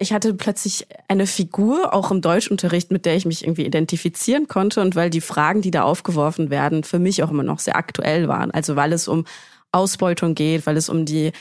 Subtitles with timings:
[0.00, 4.80] ich hatte plötzlich eine Figur, auch im Deutschunterricht, mit der ich mich irgendwie identifizieren konnte
[4.80, 8.26] und weil die Fragen, die da aufgeworfen werden, für mich auch immer noch sehr aktuell
[8.26, 8.50] waren.
[8.50, 9.26] Also weil es um
[9.72, 11.32] Ausbeutung geht, weil es um die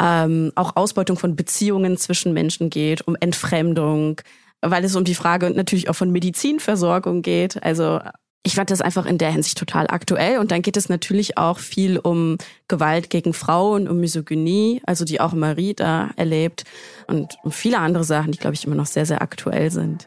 [0.00, 4.20] ähm, auch Ausbeutung von Beziehungen zwischen Menschen geht, um Entfremdung,
[4.60, 7.60] weil es um die Frage natürlich auch von Medizinversorgung geht.
[7.64, 8.00] Also
[8.42, 10.38] ich fand das einfach in der Hinsicht total aktuell.
[10.38, 15.20] Und dann geht es natürlich auch viel um Gewalt gegen Frauen, um Misogynie, also die
[15.20, 16.64] auch Marie da erlebt
[17.08, 20.06] und um viele andere Sachen, die, glaube ich, immer noch sehr, sehr aktuell sind.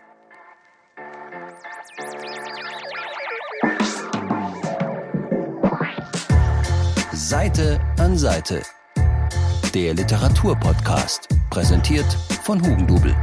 [7.11, 8.63] Seite an Seite.
[9.75, 12.11] Der Literaturpodcast, präsentiert
[12.43, 13.15] von Hugendubel.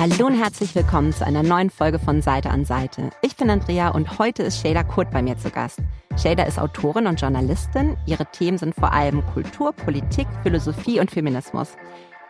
[0.00, 3.10] Hallo und herzlich willkommen zu einer neuen Folge von Seite an Seite.
[3.20, 5.78] Ich bin Andrea und heute ist Shada Kurt bei mir zu Gast.
[6.16, 7.98] Shada ist Autorin und Journalistin.
[8.06, 11.76] Ihre Themen sind vor allem Kultur, Politik, Philosophie und Feminismus.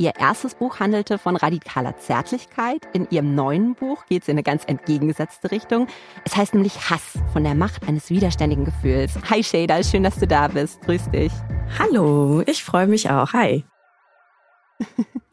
[0.00, 2.88] Ihr erstes Buch handelte von radikaler Zärtlichkeit.
[2.92, 5.86] In ihrem neuen Buch geht es in eine ganz entgegengesetzte Richtung.
[6.24, 9.12] Es heißt nämlich Hass von der Macht eines widerständigen Gefühls.
[9.30, 10.80] Hi Shada, schön, dass du da bist.
[10.80, 11.32] Grüß dich.
[11.78, 13.32] Hallo, ich freue mich auch.
[13.32, 13.64] Hi.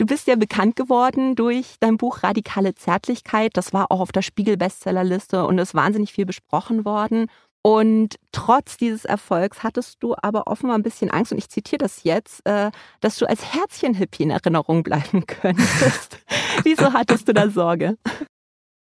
[0.00, 3.50] Du bist ja bekannt geworden durch dein Buch Radikale Zärtlichkeit.
[3.58, 7.26] Das war auch auf der Spiegel-Bestsellerliste und ist wahnsinnig viel besprochen worden.
[7.60, 12.02] Und trotz dieses Erfolgs hattest du aber offenbar ein bisschen Angst, und ich zitiere das
[12.02, 12.70] jetzt, äh,
[13.02, 16.18] dass du als Herzchen-Hippie in Erinnerung bleiben könntest.
[16.62, 17.98] Wieso hattest du da Sorge?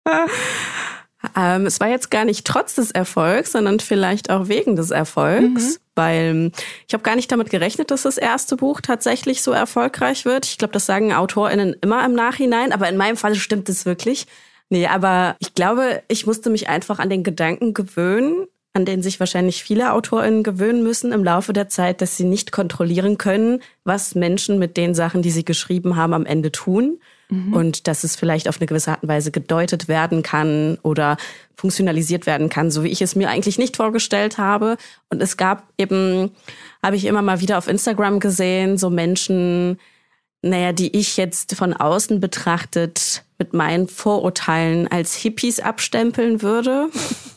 [1.36, 5.74] Ähm, es war jetzt gar nicht trotz des Erfolgs, sondern vielleicht auch wegen des Erfolgs,
[5.74, 5.78] mhm.
[5.94, 6.52] weil
[6.86, 10.46] ich habe gar nicht damit gerechnet, dass das erste Buch tatsächlich so erfolgreich wird.
[10.46, 14.26] Ich glaube, das sagen AutorInnen immer im Nachhinein, aber in meinem Fall stimmt es wirklich.
[14.68, 19.20] Nee, aber ich glaube, ich musste mich einfach an den Gedanken gewöhnen, an den sich
[19.20, 24.14] wahrscheinlich viele AutorInnen gewöhnen müssen im Laufe der Zeit, dass sie nicht kontrollieren können, was
[24.14, 26.98] Menschen mit den Sachen, die sie geschrieben haben, am Ende tun.
[27.28, 27.52] Mhm.
[27.52, 31.16] Und dass es vielleicht auf eine gewisse Art und Weise gedeutet werden kann oder
[31.56, 34.76] funktionalisiert werden kann, so wie ich es mir eigentlich nicht vorgestellt habe.
[35.10, 36.30] Und es gab eben,
[36.82, 39.78] habe ich immer mal wieder auf Instagram gesehen, so Menschen,
[40.42, 46.88] naja, die ich jetzt von außen betrachtet mit meinen Vorurteilen als Hippies abstempeln würde.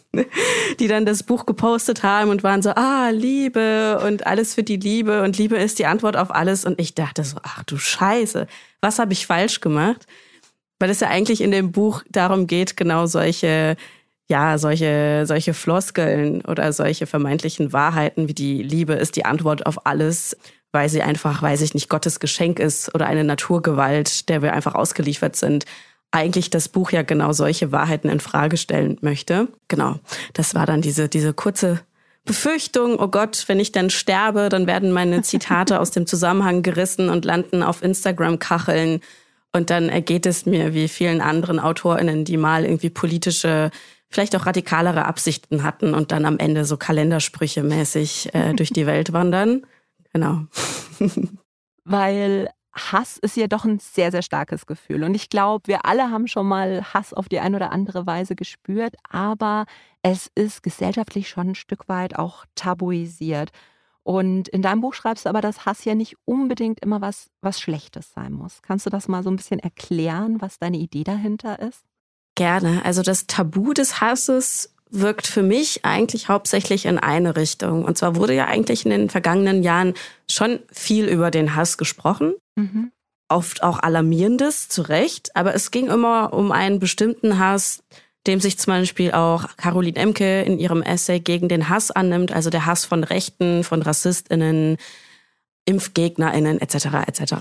[0.79, 4.77] die dann das Buch gepostet haben und waren so, ah, Liebe und alles für die
[4.77, 6.65] Liebe und Liebe ist die Antwort auf alles.
[6.65, 8.47] Und ich dachte so, ach du Scheiße,
[8.81, 10.07] was habe ich falsch gemacht?
[10.79, 13.75] Weil es ja eigentlich in dem Buch darum geht, genau solche,
[14.29, 19.85] ja, solche, solche Floskeln oder solche vermeintlichen Wahrheiten wie die Liebe ist die Antwort auf
[19.85, 20.37] alles,
[20.71, 24.75] weil sie einfach, weiß ich nicht, Gottes Geschenk ist oder eine Naturgewalt, der wir einfach
[24.75, 25.65] ausgeliefert sind
[26.11, 29.47] eigentlich das Buch ja genau solche Wahrheiten in Frage stellen möchte.
[29.67, 29.99] Genau.
[30.33, 31.81] Das war dann diese, diese kurze
[32.25, 37.09] Befürchtung, oh Gott, wenn ich dann sterbe, dann werden meine Zitate aus dem Zusammenhang gerissen
[37.09, 39.01] und landen auf Instagram-Kacheln.
[39.51, 43.71] Und dann ergeht es mir wie vielen anderen AutorInnen, die mal irgendwie politische,
[44.09, 48.85] vielleicht auch radikalere Absichten hatten und dann am Ende so Kalendersprüche mäßig äh, durch die
[48.85, 49.65] Welt wandern.
[50.13, 50.41] Genau.
[51.83, 55.03] Weil Hass ist ja doch ein sehr, sehr starkes Gefühl.
[55.03, 58.35] Und ich glaube, wir alle haben schon mal Hass auf die eine oder andere Weise
[58.35, 59.65] gespürt, aber
[60.01, 63.49] es ist gesellschaftlich schon ein Stück weit auch tabuisiert.
[64.03, 67.59] Und in deinem Buch schreibst du aber, dass Hass ja nicht unbedingt immer was, was
[67.59, 68.61] Schlechtes sein muss.
[68.61, 71.83] Kannst du das mal so ein bisschen erklären, was deine Idee dahinter ist?
[72.35, 72.85] Gerne.
[72.85, 77.85] Also das Tabu des Hasses wirkt für mich eigentlich hauptsächlich in eine Richtung.
[77.85, 79.93] Und zwar wurde ja eigentlich in den vergangenen Jahren
[80.29, 82.33] schon viel über den Hass gesprochen.
[82.59, 82.91] Mhm.
[83.27, 85.35] Oft auch alarmierendes, zu Recht.
[85.35, 87.83] Aber es ging immer um einen bestimmten Hass,
[88.27, 92.49] dem sich zum Beispiel auch Caroline Emke in ihrem Essay gegen den Hass annimmt, also
[92.49, 94.77] der Hass von Rechten, von RassistInnen,
[95.65, 97.07] ImpfgegnerInnen etc.
[97.07, 97.33] etc.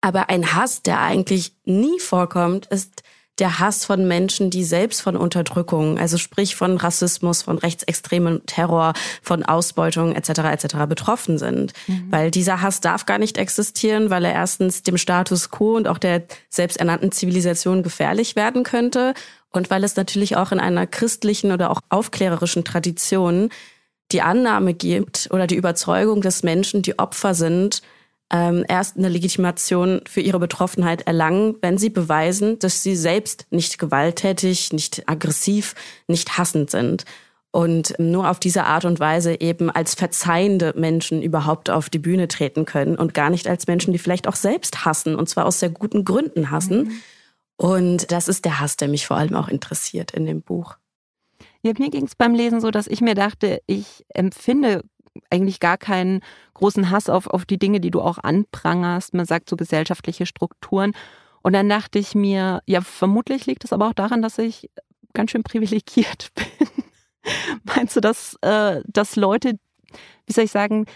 [0.00, 3.02] Aber ein Hass, der eigentlich nie vorkommt, ist
[3.38, 8.92] der Hass von Menschen, die selbst von Unterdrückung, also sprich von Rassismus, von rechtsextremem Terror,
[9.22, 10.30] von Ausbeutung etc.
[10.52, 10.76] etc.
[10.88, 11.72] betroffen sind.
[11.88, 12.06] Mhm.
[12.10, 15.98] Weil dieser Hass darf gar nicht existieren, weil er erstens dem Status quo und auch
[15.98, 19.14] der selbsternannten Zivilisation gefährlich werden könnte
[19.50, 23.50] und weil es natürlich auch in einer christlichen oder auch aufklärerischen Tradition
[24.12, 27.82] die Annahme gibt oder die Überzeugung, dass Menschen, die Opfer sind,
[28.32, 33.78] ähm, erst eine Legitimation für ihre Betroffenheit erlangen, wenn sie beweisen, dass sie selbst nicht
[33.78, 35.74] gewalttätig, nicht aggressiv,
[36.08, 37.04] nicht hassend sind.
[37.50, 42.26] Und nur auf diese Art und Weise eben als verzeihende Menschen überhaupt auf die Bühne
[42.26, 45.60] treten können und gar nicht als Menschen, die vielleicht auch selbst hassen und zwar aus
[45.60, 46.84] sehr guten Gründen hassen.
[46.84, 47.00] Mhm.
[47.56, 50.76] Und das ist der Hass, der mich vor allem auch interessiert in dem Buch.
[51.62, 54.82] Ja, mir ging es beim Lesen so, dass ich mir dachte, ich empfinde
[55.30, 56.20] eigentlich gar keinen
[56.54, 59.14] großen Hass auf, auf die Dinge, die du auch anprangerst.
[59.14, 60.92] Man sagt so gesellschaftliche Strukturen.
[61.42, 64.70] Und dann dachte ich mir, ja, vermutlich liegt es aber auch daran, dass ich
[65.12, 66.68] ganz schön privilegiert bin.
[67.64, 69.58] Meinst du, dass, äh, dass Leute,
[70.26, 70.86] wie soll ich sagen,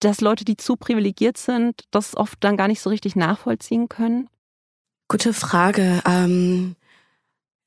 [0.00, 4.28] dass Leute, die zu privilegiert sind, das oft dann gar nicht so richtig nachvollziehen können?
[5.08, 6.02] Gute Frage.
[6.06, 6.76] Ähm,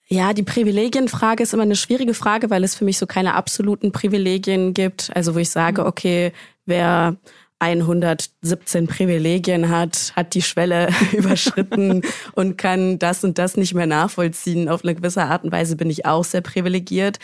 [0.07, 3.91] ja, die Privilegienfrage ist immer eine schwierige Frage, weil es für mich so keine absoluten
[3.91, 5.11] Privilegien gibt.
[5.15, 5.87] Also wo ich sage, mhm.
[5.87, 6.31] okay,
[6.65, 7.17] wer
[7.59, 12.01] 117 Privilegien hat, hat die Schwelle überschritten
[12.33, 14.69] und kann das und das nicht mehr nachvollziehen.
[14.69, 17.17] Auf eine gewisse Art und Weise bin ich auch sehr privilegiert.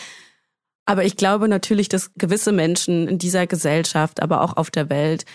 [0.86, 5.26] Aber ich glaube natürlich, dass gewisse Menschen in dieser Gesellschaft, aber auch auf der Welt,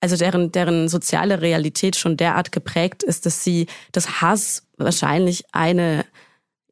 [0.00, 6.04] also deren, deren soziale Realität schon derart geprägt ist, dass sie das Hass wahrscheinlich eine,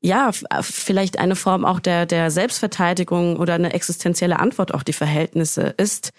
[0.01, 0.31] ja,
[0.63, 6.11] vielleicht eine Form auch der, der Selbstverteidigung oder eine existenzielle Antwort auf die Verhältnisse ist.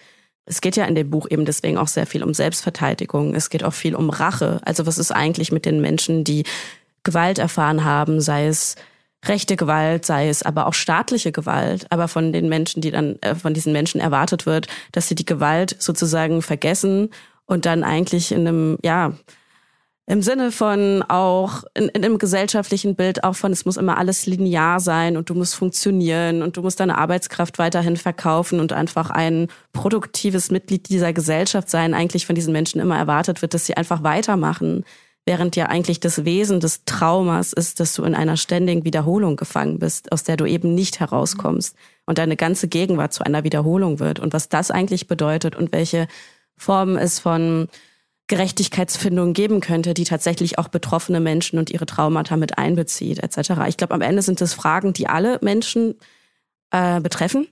[0.44, 3.34] Es geht ja in dem Buch eben deswegen auch sehr viel um Selbstverteidigung.
[3.34, 4.60] Es geht auch viel um Rache.
[4.64, 6.44] Also was ist eigentlich mit den Menschen, die
[7.02, 8.76] Gewalt erfahren haben, sei es
[9.24, 13.34] rechte Gewalt, sei es aber auch staatliche Gewalt, aber von den Menschen, die dann äh,
[13.34, 17.10] von diesen Menschen erwartet wird, dass sie die Gewalt sozusagen vergessen
[17.46, 19.12] und dann eigentlich in einem ja
[20.06, 24.26] im Sinne von auch in, in einem gesellschaftlichen Bild auch von, es muss immer alles
[24.26, 29.10] linear sein und du musst funktionieren und du musst deine Arbeitskraft weiterhin verkaufen und einfach
[29.10, 33.76] ein produktives Mitglied dieser Gesellschaft sein, eigentlich von diesen Menschen immer erwartet wird, dass sie
[33.76, 34.84] einfach weitermachen.
[35.24, 39.78] Während ja eigentlich das Wesen des Traumas ist, dass du in einer ständigen Wiederholung gefangen
[39.78, 41.76] bist, aus der du eben nicht herauskommst
[42.06, 44.18] und deine ganze Gegenwart zu einer Wiederholung wird.
[44.18, 46.08] Und was das eigentlich bedeutet und welche
[46.56, 47.68] Formen es von
[48.28, 53.52] Gerechtigkeitsfindung geben könnte, die tatsächlich auch betroffene Menschen und ihre Traumata mit einbezieht, etc.
[53.68, 55.96] Ich glaube, am Ende sind es Fragen, die alle Menschen
[56.70, 57.48] äh, betreffen.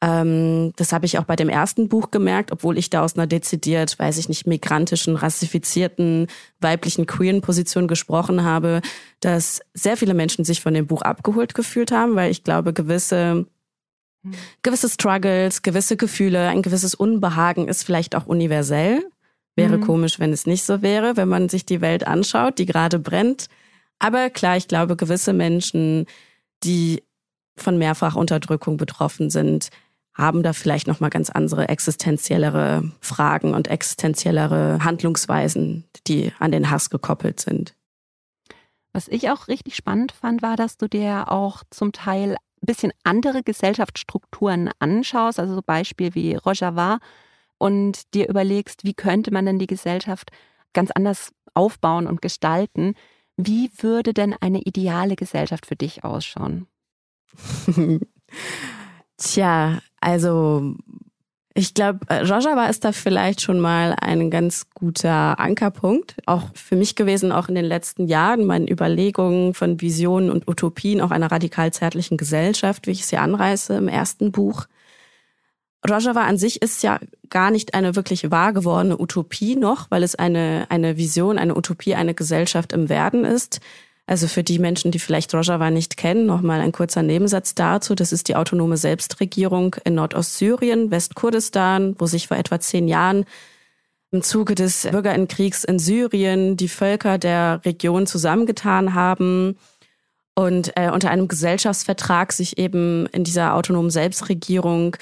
[0.00, 3.26] Ähm, das habe ich auch bei dem ersten Buch gemerkt, obwohl ich da aus einer
[3.26, 6.28] dezidiert, weiß ich nicht, migrantischen, rassifizierten,
[6.60, 8.80] weiblichen, queeren Position gesprochen habe,
[9.20, 13.46] dass sehr viele Menschen sich von dem Buch abgeholt gefühlt haben, weil ich glaube, gewisse
[14.22, 14.32] hm.
[14.62, 19.04] gewisse Struggles, gewisse Gefühle, ein gewisses Unbehagen ist vielleicht auch universell.
[19.58, 19.82] Wäre mhm.
[19.82, 23.48] komisch, wenn es nicht so wäre, wenn man sich die Welt anschaut, die gerade brennt.
[23.98, 26.06] Aber klar, ich glaube, gewisse Menschen,
[26.62, 27.02] die
[27.56, 29.70] von Mehrfachunterdrückung betroffen sind,
[30.14, 36.70] haben da vielleicht noch mal ganz andere existenziellere Fragen und existenziellere Handlungsweisen, die an den
[36.70, 37.74] Hass gekoppelt sind.
[38.92, 42.92] Was ich auch richtig spannend fand, war, dass du dir auch zum Teil ein bisschen
[43.02, 47.00] andere Gesellschaftsstrukturen anschaust, also so Beispiel wie Rojava,
[47.58, 50.30] und dir überlegst, wie könnte man denn die Gesellschaft
[50.72, 52.94] ganz anders aufbauen und gestalten,
[53.36, 56.66] wie würde denn eine ideale Gesellschaft für dich ausschauen?
[59.16, 60.74] Tja, also
[61.58, 66.94] ich glaube, Rojava ist da vielleicht schon mal ein ganz guter Ankerpunkt, auch für mich
[66.94, 71.72] gewesen, auch in den letzten Jahren, meinen Überlegungen von Visionen und Utopien auch einer radikal
[71.72, 74.66] zärtlichen Gesellschaft, wie ich sie anreiße im ersten Buch.
[75.86, 76.98] Rojava an sich ist ja
[77.30, 81.94] gar nicht eine wirklich wahr gewordene Utopie noch, weil es eine, eine Vision, eine Utopie,
[81.94, 83.60] eine Gesellschaft im Werden ist.
[84.06, 87.94] Also für die Menschen, die vielleicht Rojava nicht kennen, nochmal ein kurzer Nebensatz dazu.
[87.94, 93.26] Das ist die autonome Selbstregierung in Nordostsyrien, Westkurdistan, wo sich vor etwa zehn Jahren
[94.10, 99.58] im Zuge des Bürgerinnenkriegs in Syrien die Völker der Region zusammengetan haben
[100.34, 104.96] und äh, unter einem Gesellschaftsvertrag sich eben in dieser autonomen Selbstregierung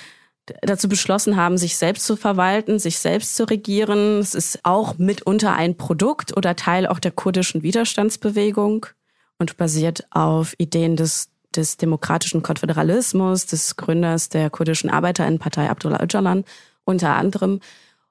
[0.62, 4.18] dazu beschlossen haben, sich selbst zu verwalten, sich selbst zu regieren.
[4.18, 8.86] Es ist auch mitunter ein Produkt oder Teil auch der kurdischen Widerstandsbewegung
[9.38, 16.44] und basiert auf Ideen des, des demokratischen Konföderalismus, des Gründers der kurdischen Arbeiterinnenpartei Abdullah Öcalan
[16.84, 17.60] unter anderem.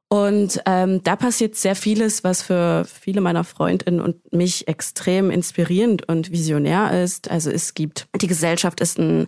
[0.08, 6.08] Und ähm, da passiert sehr vieles, was für viele meiner Freundinnen und mich extrem inspirierend
[6.08, 7.32] und visionär ist.
[7.32, 9.28] Also es gibt, die Gesellschaft ist ein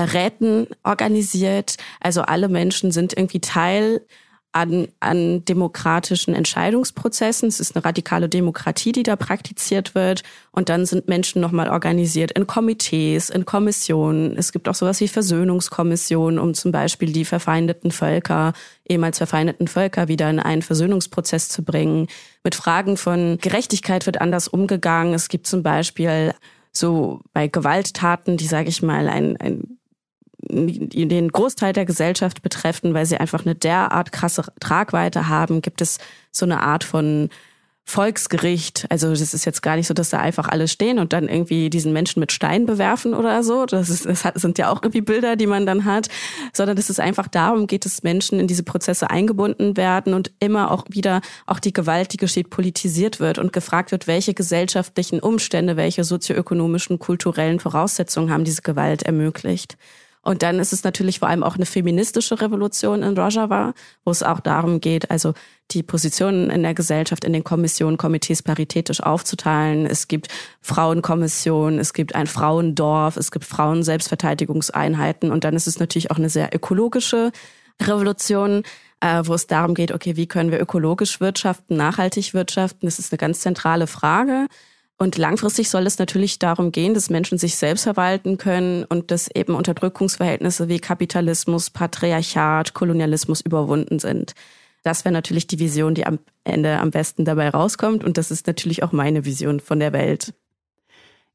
[0.00, 1.76] Räten organisiert.
[2.00, 4.00] Also alle Menschen sind irgendwie Teil
[4.54, 7.48] an, an demokratischen Entscheidungsprozessen.
[7.48, 10.22] Es ist eine radikale Demokratie, die da praktiziert wird.
[10.52, 14.36] Und dann sind Menschen nochmal organisiert in Komitees, in Kommissionen.
[14.36, 18.52] Es gibt auch sowas wie Versöhnungskommissionen, um zum Beispiel die verfeindeten Völker,
[18.88, 22.06] ehemals verfeindeten Völker wieder in einen Versöhnungsprozess zu bringen.
[22.44, 25.14] Mit Fragen von Gerechtigkeit wird anders umgegangen.
[25.14, 26.32] Es gibt zum Beispiel
[26.70, 29.78] so bei Gewalttaten, die, sage ich mal, ein, ein
[30.48, 35.98] den Großteil der Gesellschaft betreffen, weil sie einfach eine derart krasse Tragweite haben, gibt es
[36.30, 37.30] so eine Art von
[37.86, 38.86] Volksgericht.
[38.88, 41.68] Also das ist jetzt gar nicht so, dass da einfach alle stehen und dann irgendwie
[41.68, 43.66] diesen Menschen mit Stein bewerfen oder so.
[43.66, 46.08] Das, ist, das sind ja auch irgendwie Bilder, die man dann hat,
[46.54, 50.84] sondern es einfach darum geht, dass Menschen in diese Prozesse eingebunden werden und immer auch
[50.88, 56.04] wieder auch die Gewalt, die geschieht, politisiert wird und gefragt wird, welche gesellschaftlichen Umstände, welche
[56.04, 59.76] sozioökonomischen, kulturellen Voraussetzungen haben diese Gewalt ermöglicht.
[60.24, 64.22] Und dann ist es natürlich vor allem auch eine feministische Revolution in Rojava, wo es
[64.22, 65.34] auch darum geht, also
[65.70, 69.86] die Positionen in der Gesellschaft, in den Kommissionen, Komitees paritätisch aufzuteilen.
[69.86, 70.28] Es gibt
[70.62, 76.30] Frauenkommissionen, es gibt ein Frauendorf, es gibt Frauen-Selbstverteidigungseinheiten und dann ist es natürlich auch eine
[76.30, 77.30] sehr ökologische
[77.82, 78.62] Revolution,
[79.00, 82.86] äh, wo es darum geht, okay, wie können wir ökologisch wirtschaften, nachhaltig wirtschaften?
[82.86, 84.46] Das ist eine ganz zentrale Frage.
[85.04, 89.28] Und langfristig soll es natürlich darum gehen, dass Menschen sich selbst verwalten können und dass
[89.28, 94.32] eben Unterdrückungsverhältnisse wie Kapitalismus, Patriarchat, Kolonialismus überwunden sind.
[94.82, 98.02] Das wäre natürlich die Vision, die am Ende am besten dabei rauskommt.
[98.02, 100.32] Und das ist natürlich auch meine Vision von der Welt.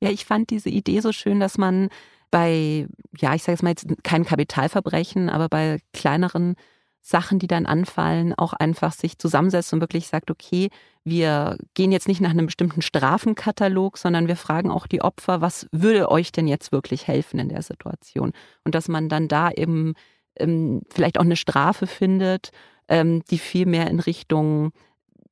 [0.01, 1.89] Ja, ich fand diese Idee so schön, dass man
[2.31, 2.88] bei,
[3.19, 6.55] ja, ich sage jetzt mal jetzt kein Kapitalverbrechen, aber bei kleineren
[7.01, 10.69] Sachen, die dann anfallen, auch einfach sich zusammensetzt und wirklich sagt, okay,
[11.03, 15.68] wir gehen jetzt nicht nach einem bestimmten Strafenkatalog, sondern wir fragen auch die Opfer, was
[15.72, 18.34] würde euch denn jetzt wirklich helfen in der Situation?
[18.63, 19.94] Und dass man dann da eben
[20.36, 22.51] ähm, vielleicht auch eine Strafe findet,
[22.88, 24.72] ähm, die viel mehr in Richtung,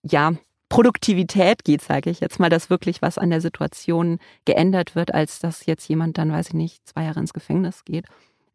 [0.03, 0.33] ja,
[0.69, 5.39] Produktivität geht, sage ich jetzt mal, dass wirklich was an der Situation geändert wird, als
[5.39, 8.05] dass jetzt jemand dann, weiß ich nicht, zwei Jahre ins Gefängnis geht.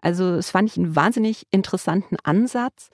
[0.02, 2.90] Also es fand ich einen wahnsinnig interessanten Ansatz,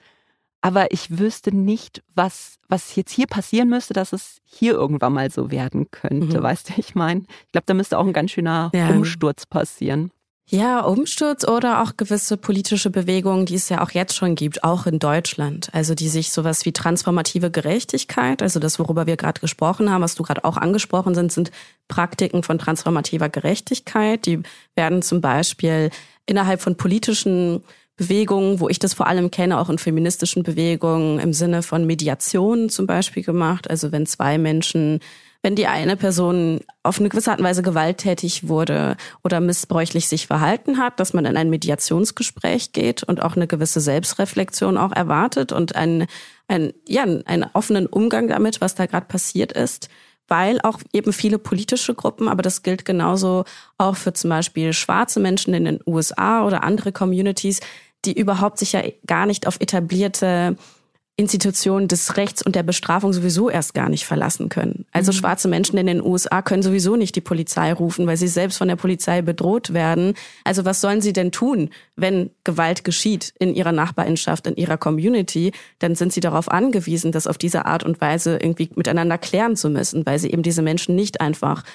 [0.61, 5.31] aber ich wüsste nicht, was, was jetzt hier passieren müsste, dass es hier irgendwann mal
[5.31, 6.39] so werden könnte.
[6.39, 6.43] Mhm.
[6.43, 8.89] Weißt du, ich meine, ich glaube, da müsste auch ein ganz schöner ja.
[8.89, 10.11] Umsturz passieren.
[10.51, 14.87] Ja, Umsturz oder auch gewisse politische Bewegungen, die es ja auch jetzt schon gibt, auch
[14.87, 15.69] in Deutschland.
[15.73, 20.15] Also die sich sowas wie transformative Gerechtigkeit, also das, worüber wir gerade gesprochen haben, was
[20.15, 21.51] du gerade auch angesprochen sind, sind
[21.87, 24.25] Praktiken von transformativer Gerechtigkeit.
[24.25, 24.41] Die
[24.73, 25.91] werden zum Beispiel
[26.25, 27.63] innerhalb von politischen
[27.99, 32.69] Bewegungen, wo ich das vor allem kenne, auch in feministischen Bewegungen im Sinne von Mediation
[32.69, 33.69] zum Beispiel gemacht.
[33.69, 35.01] Also wenn zwei Menschen,
[35.43, 40.27] wenn die eine Person auf eine gewisse Art und Weise gewalttätig wurde oder missbräuchlich sich
[40.27, 45.51] verhalten hat, dass man in ein Mediationsgespräch geht und auch eine gewisse Selbstreflexion auch erwartet
[45.51, 46.07] und einen,
[46.47, 49.89] einen, ja, einen offenen Umgang damit, was da gerade passiert ist
[50.31, 53.45] weil auch eben viele politische Gruppen, aber das gilt genauso
[53.79, 57.61] auch für zum Beispiel schwarze Menschen in den USA oder andere Communities,
[58.05, 60.55] die überhaupt sich ja gar nicht auf etablierte
[61.19, 64.85] Institutionen des Rechts und der Bestrafung sowieso erst gar nicht verlassen können.
[64.93, 65.17] Also mhm.
[65.17, 68.69] schwarze Menschen in den USA können sowieso nicht die Polizei rufen, weil sie selbst von
[68.69, 70.13] der Polizei bedroht werden.
[70.45, 75.51] Also was sollen sie denn tun, wenn Gewalt geschieht in ihrer Nachbarschaft, in ihrer Community?
[75.79, 79.69] Dann sind sie darauf angewiesen, das auf diese Art und Weise irgendwie miteinander klären zu
[79.69, 81.65] müssen, weil sie eben diese Menschen nicht einfach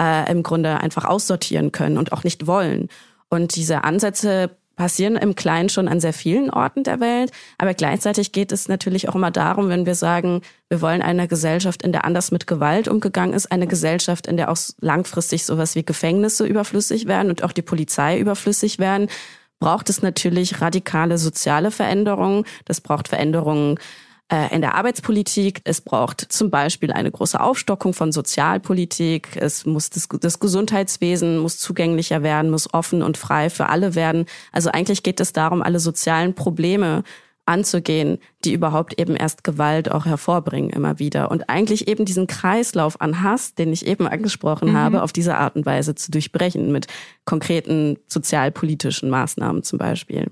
[0.00, 2.88] äh, im Grunde einfach aussortieren können und auch nicht wollen.
[3.28, 7.32] Und diese Ansätze passieren im Kleinen schon an sehr vielen Orten der Welt.
[7.58, 11.82] Aber gleichzeitig geht es natürlich auch immer darum, wenn wir sagen, wir wollen eine Gesellschaft,
[11.82, 15.84] in der anders mit Gewalt umgegangen ist, eine Gesellschaft, in der auch langfristig sowas wie
[15.84, 19.08] Gefängnisse überflüssig werden und auch die Polizei überflüssig werden,
[19.58, 22.44] braucht es natürlich radikale soziale Veränderungen.
[22.66, 23.78] Das braucht Veränderungen
[24.28, 25.60] in der Arbeitspolitik.
[25.62, 29.36] Es braucht zum Beispiel eine große Aufstockung von Sozialpolitik.
[29.36, 34.26] Es muss das, das Gesundheitswesen muss zugänglicher werden, muss offen und frei für alle werden.
[34.50, 37.04] Also eigentlich geht es darum, alle sozialen Probleme
[37.46, 41.30] anzugehen, die überhaupt eben erst Gewalt auch hervorbringen immer wieder.
[41.30, 44.76] Und eigentlich eben diesen Kreislauf an Hass, den ich eben angesprochen mhm.
[44.76, 46.88] habe, auf diese Art und Weise zu durchbrechen mit
[47.24, 50.26] konkreten sozialpolitischen Maßnahmen zum Beispiel.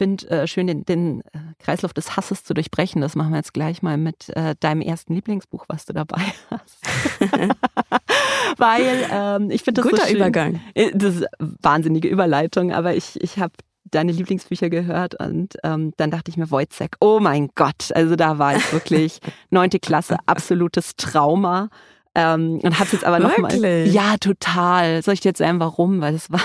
[0.00, 3.02] Ich finde äh, schön, den, den, äh, Kreislauf des Hasses zu durchbrechen.
[3.02, 6.78] Das machen wir jetzt gleich mal mit äh, deinem ersten Lieblingsbuch, was du dabei hast.
[8.56, 10.16] Weil ähm, ich finde das Guter so schön.
[10.16, 10.60] Übergang.
[10.72, 13.52] Äh, das ist eine wahnsinnige Überleitung, aber ich, ich habe
[13.84, 18.38] deine Lieblingsbücher gehört und ähm, dann dachte ich mir, Wojciech, oh mein Gott, also da
[18.38, 21.68] war ich wirklich neunte Klasse, absolutes Trauma.
[22.14, 23.86] Ähm, und hab's jetzt aber nochmal.
[23.86, 25.02] Ja, total.
[25.02, 26.00] Soll ich dir jetzt sagen, warum?
[26.00, 26.40] Weil es war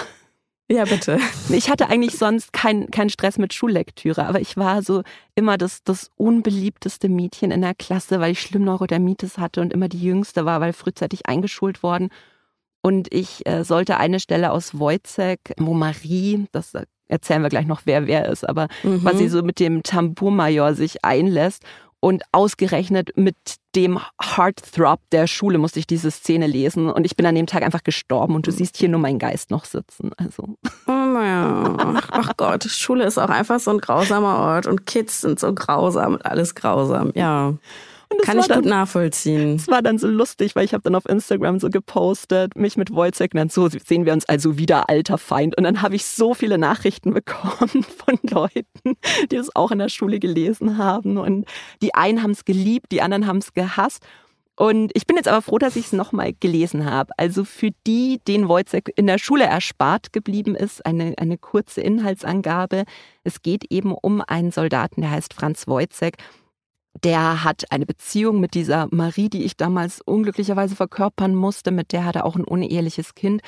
[0.69, 1.19] ja, bitte.
[1.49, 5.03] Ich hatte eigentlich sonst keinen kein Stress mit Schullektüre, aber ich war so
[5.35, 9.89] immer das, das unbeliebteste Mädchen in der Klasse, weil ich schlimm Neurodermitis hatte und immer
[9.89, 12.09] die Jüngste war, weil frühzeitig eingeschult worden.
[12.81, 16.73] Und ich äh, sollte eine Stelle aus Wojcek, wo Marie, das
[17.07, 19.01] erzählen wir gleich noch, wer wer ist, aber mhm.
[19.01, 21.63] quasi so mit dem Tambourmajor sich einlässt.
[22.05, 23.35] Und ausgerechnet mit
[23.75, 26.87] dem Heartthrob der Schule musste ich diese Szene lesen.
[26.87, 28.35] Und ich bin an dem Tag einfach gestorben.
[28.35, 30.11] Und du siehst hier nur meinen Geist noch sitzen.
[30.15, 30.55] Also.
[30.85, 31.99] Oh naja.
[32.11, 34.67] Ach Gott, Schule ist auch einfach so ein grausamer Ort.
[34.67, 37.11] Und Kids sind so grausam und alles grausam.
[37.15, 37.55] Ja.
[38.23, 39.55] Kann ich dann, gut nachvollziehen.
[39.55, 42.91] Es war dann so lustig, weil ich habe dann auf Instagram so gepostet, mich mit
[42.91, 45.57] Wojciech und dann so sehen wir uns also wieder alter Feind.
[45.57, 48.97] Und dann habe ich so viele Nachrichten bekommen von Leuten,
[49.31, 51.17] die das auch in der Schule gelesen haben.
[51.17, 51.45] Und
[51.81, 54.03] die einen haben es geliebt, die anderen haben es gehasst.
[54.57, 57.11] Und ich bin jetzt aber froh, dass ich es nochmal gelesen habe.
[57.17, 62.85] Also für die, denen Wojciech in der Schule erspart geblieben ist, eine, eine kurze Inhaltsangabe.
[63.25, 66.13] Es geht eben um einen Soldaten, der heißt Franz Wojciech.
[67.03, 71.71] Der hat eine Beziehung mit dieser Marie, die ich damals unglücklicherweise verkörpern musste.
[71.71, 73.41] Mit der hat er auch ein uneheliches Kind.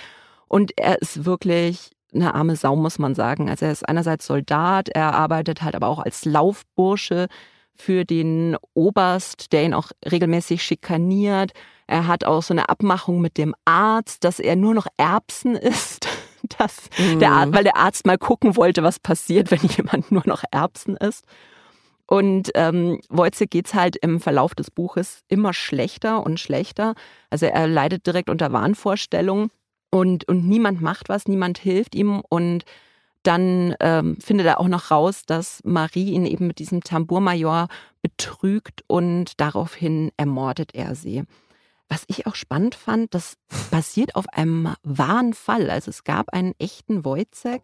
[0.48, 3.50] Und er ist wirklich eine arme Sau, muss man sagen.
[3.50, 7.28] Also er ist einerseits Soldat, er arbeitet halt aber auch als Laufbursche
[7.76, 11.52] für den Oberst, der ihn auch regelmäßig schikaniert.
[11.86, 16.08] Er hat auch so eine Abmachung mit dem Arzt, dass er nur noch Erbsen isst.
[16.58, 17.20] Dass mhm.
[17.20, 20.96] der Arzt, weil der Arzt mal gucken wollte, was passiert, wenn jemand nur noch Erbsen
[20.98, 21.26] isst.
[22.08, 26.96] Und ähm, Wojciech geht's halt im Verlauf des Buches immer schlechter und schlechter.
[27.30, 29.52] Also er leidet direkt unter Wahnvorstellungen
[29.92, 32.64] und, und niemand macht was, niemand hilft ihm und
[33.24, 37.68] dann ähm, findet er auch noch raus, dass Marie ihn eben mit diesem Tambourmajor
[38.02, 41.24] betrügt und daraufhin ermordet er sie.
[41.90, 43.38] Was ich auch spannend fand, das
[43.70, 45.70] basiert auf einem wahren Fall.
[45.70, 47.62] Also es gab einen echten Wojciech,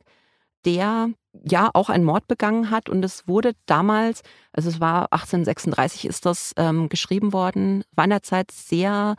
[0.65, 1.09] der
[1.43, 4.21] ja auch einen Mord begangen hat und es wurde damals,
[4.51, 9.15] also es war 1836 ist das ähm, geschrieben worden, war in der Zeit sehr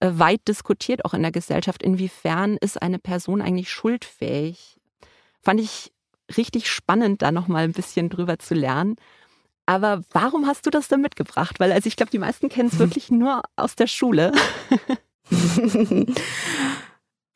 [0.00, 4.76] äh, weit diskutiert, auch in der Gesellschaft, inwiefern ist eine Person eigentlich schuldfähig
[5.46, 5.92] Fand ich
[6.36, 8.96] richtig spannend, da nochmal ein bisschen drüber zu lernen.
[9.64, 11.60] Aber warum hast du das denn mitgebracht?
[11.60, 14.32] Weil, also ich glaube, die meisten kennen es wirklich nur aus der Schule.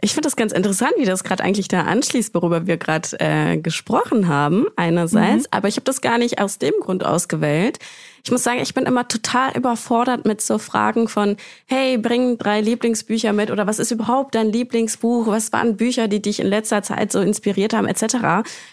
[0.02, 3.58] Ich finde das ganz interessant, wie das gerade eigentlich da anschließt, worüber wir gerade äh,
[3.58, 5.44] gesprochen haben, einerseits.
[5.44, 5.48] Mhm.
[5.50, 7.78] Aber ich habe das gar nicht aus dem Grund ausgewählt.
[8.24, 11.36] Ich muss sagen, ich bin immer total überfordert mit so Fragen von,
[11.66, 15.26] hey, bring drei Lieblingsbücher mit oder was ist überhaupt dein Lieblingsbuch?
[15.26, 18.14] Was waren Bücher, die dich in letzter Zeit so inspiriert haben, etc.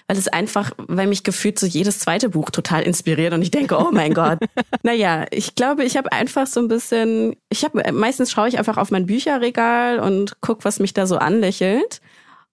[0.08, 3.78] Weil es einfach, weil mich gefühlt so jedes zweite Buch total inspiriert und ich denke,
[3.78, 4.40] oh mein Gott.
[4.84, 8.78] naja, ich glaube, ich habe einfach so ein bisschen, ich habe, meistens schaue ich einfach
[8.78, 12.02] auf mein Bücherregal und guck, was mich da so anlächelt.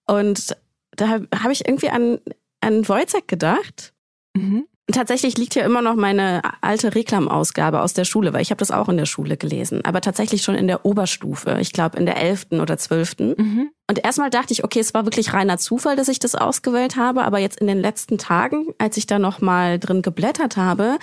[0.07, 0.55] Und
[0.95, 2.19] da habe ich irgendwie an,
[2.61, 3.93] an Wojciech gedacht.
[4.35, 4.67] Mhm.
[4.91, 8.69] Tatsächlich liegt hier immer noch meine alte Reklamausgabe aus der Schule, weil ich habe das
[8.69, 12.17] auch in der Schule gelesen, aber tatsächlich schon in der Oberstufe, ich glaube in der
[12.17, 13.33] elften oder zwölften.
[13.35, 13.71] Mhm.
[13.89, 17.23] Und erstmal dachte ich, okay, es war wirklich reiner Zufall, dass ich das ausgewählt habe,
[17.23, 20.99] aber jetzt in den letzten Tagen, als ich da noch mal drin geblättert habe,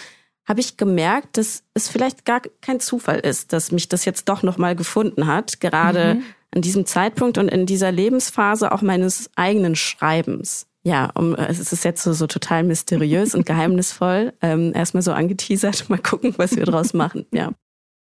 [0.47, 4.45] habe ich gemerkt, dass es vielleicht gar kein Zufall ist, dass mich das jetzt doch
[4.45, 6.23] noch mal gefunden hat, gerade mhm.
[6.55, 10.69] an diesem Zeitpunkt und in dieser Lebensphase auch meines eigenen Schreibens.
[10.85, 14.33] Ja, um, es ist jetzt so, so total mysteriös und geheimnisvoll.
[14.43, 17.27] Ähm, erstmal so angeteasert, mal gucken, was wir draus machen.
[17.33, 17.53] Ja.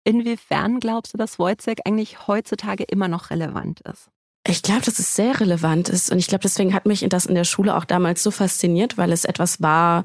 [0.05, 4.09] Inwiefern glaubst du, dass Wojciech eigentlich heutzutage immer noch relevant ist?
[4.45, 6.11] Ich glaube, dass es sehr relevant ist.
[6.11, 9.13] Und ich glaube, deswegen hat mich das in der Schule auch damals so fasziniert, weil
[9.13, 10.03] es etwas war,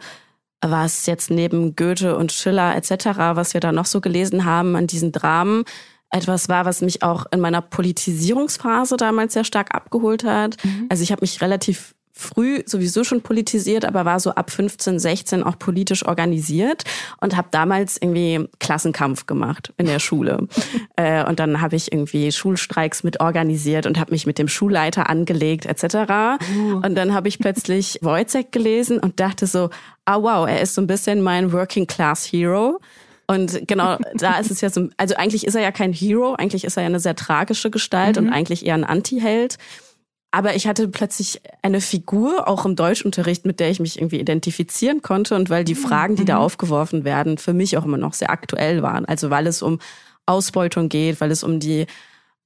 [0.60, 4.86] was jetzt neben Goethe und Schiller etc., was wir da noch so gelesen haben an
[4.86, 5.64] diesen Dramen,
[6.10, 10.56] etwas war, was mich auch in meiner Politisierungsphase damals sehr stark abgeholt hat.
[10.64, 10.86] Mhm.
[10.88, 15.44] Also ich habe mich relativ früh sowieso schon politisiert, aber war so ab 15, 16
[15.44, 16.82] auch politisch organisiert
[17.20, 20.48] und habe damals irgendwie Klassenkampf gemacht in der Schule.
[20.96, 25.08] äh, und dann habe ich irgendwie Schulstreiks mit organisiert und habe mich mit dem Schulleiter
[25.08, 25.84] angelegt etc.
[26.56, 26.80] Uh.
[26.84, 29.70] Und dann habe ich plötzlich Wojciech gelesen und dachte so,
[30.04, 32.80] ah wow, er ist so ein bisschen mein Working Class Hero.
[33.28, 36.64] Und genau, da ist es ja so, also eigentlich ist er ja kein Hero, eigentlich
[36.64, 38.26] ist er ja eine sehr tragische Gestalt mhm.
[38.26, 39.56] und eigentlich eher ein Anti-Held.
[40.30, 45.00] Aber ich hatte plötzlich eine Figur, auch im Deutschunterricht, mit der ich mich irgendwie identifizieren
[45.00, 45.34] konnte.
[45.34, 45.78] Und weil die mhm.
[45.78, 46.42] Fragen, die da mhm.
[46.42, 49.06] aufgeworfen werden, für mich auch immer noch sehr aktuell waren.
[49.06, 49.78] Also weil es um
[50.26, 51.86] Ausbeutung geht, weil es um die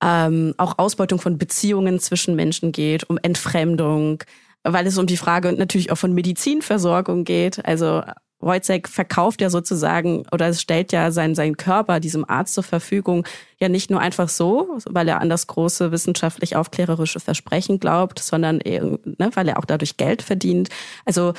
[0.03, 4.23] ähm, auch Ausbeutung von Beziehungen zwischen Menschen geht, um Entfremdung,
[4.65, 7.65] weil es um die Frage natürlich auch von Medizinversorgung geht.
[7.65, 8.03] Also
[8.43, 13.27] Wojciech verkauft ja sozusagen oder es stellt ja seinen, seinen Körper diesem Arzt zur Verfügung
[13.59, 18.61] ja nicht nur einfach so, weil er an das große wissenschaftlich aufklärerische Versprechen glaubt, sondern
[18.61, 20.69] eben, ne, weil er auch dadurch Geld verdient.
[21.05, 21.33] Also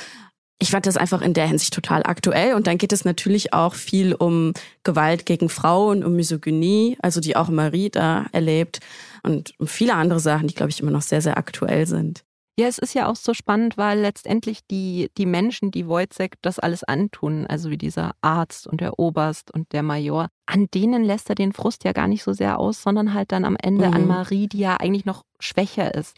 [0.60, 2.54] ich fand das einfach in der Hinsicht total aktuell.
[2.54, 7.36] Und dann geht es natürlich auch viel um Gewalt gegen Frauen, um Misogynie, also die
[7.36, 8.80] auch Marie da erlebt
[9.22, 12.24] und um viele andere Sachen, die, glaube ich, immer noch sehr, sehr aktuell sind.
[12.56, 16.60] Ja, es ist ja auch so spannend, weil letztendlich die, die Menschen, die Wojciech das
[16.60, 21.28] alles antun, also wie dieser Arzt und der Oberst und der Major, an denen lässt
[21.28, 23.94] er den Frust ja gar nicht so sehr aus, sondern halt dann am Ende mhm.
[23.94, 26.16] an Marie, die ja eigentlich noch schwächer ist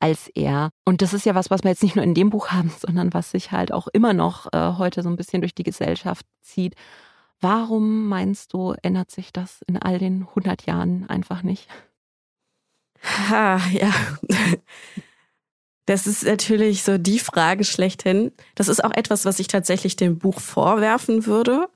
[0.00, 0.70] als er.
[0.84, 3.12] Und das ist ja was, was wir jetzt nicht nur in dem Buch haben, sondern
[3.14, 6.74] was sich halt auch immer noch äh, heute so ein bisschen durch die Gesellschaft zieht
[7.44, 11.68] Warum meinst du, ändert sich das in all den 100 Jahren einfach nicht?
[13.02, 13.92] Ha, ja.
[15.86, 18.32] Das ist natürlich so die Frage schlechthin.
[18.54, 21.68] Das ist auch etwas, was ich tatsächlich dem Buch vorwerfen würde.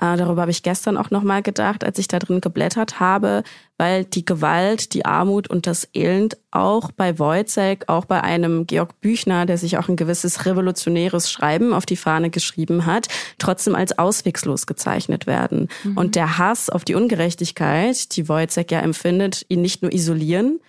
[0.00, 3.42] Äh, darüber habe ich gestern auch nochmal gedacht, als ich da drin geblättert habe,
[3.76, 9.00] weil die Gewalt, die Armut und das Elend auch bei Wojcek, auch bei einem Georg
[9.00, 13.08] Büchner, der sich auch ein gewisses revolutionäres Schreiben auf die Fahne geschrieben hat,
[13.38, 15.68] trotzdem als auswegslos gezeichnet werden.
[15.84, 15.98] Mhm.
[15.98, 20.60] Und der Hass auf die Ungerechtigkeit, die Wojcek ja empfindet, ihn nicht nur isolieren,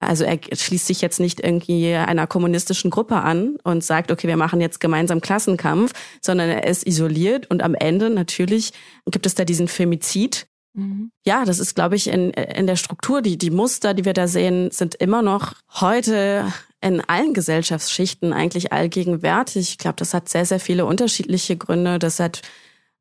[0.00, 4.36] also er schließt sich jetzt nicht irgendwie einer kommunistischen Gruppe an und sagt, okay, wir
[4.36, 8.72] machen jetzt gemeinsam Klassenkampf, sondern er ist isoliert und am Ende natürlich
[9.10, 10.46] gibt es da diesen Femizid.
[10.74, 11.10] Mhm.
[11.24, 14.28] Ja, das ist, glaube ich, in, in der Struktur, die, die Muster, die wir da
[14.28, 19.70] sehen, sind immer noch heute in allen Gesellschaftsschichten eigentlich allgegenwärtig.
[19.70, 21.98] Ich glaube, das hat sehr, sehr viele unterschiedliche Gründe.
[21.98, 22.42] Das hat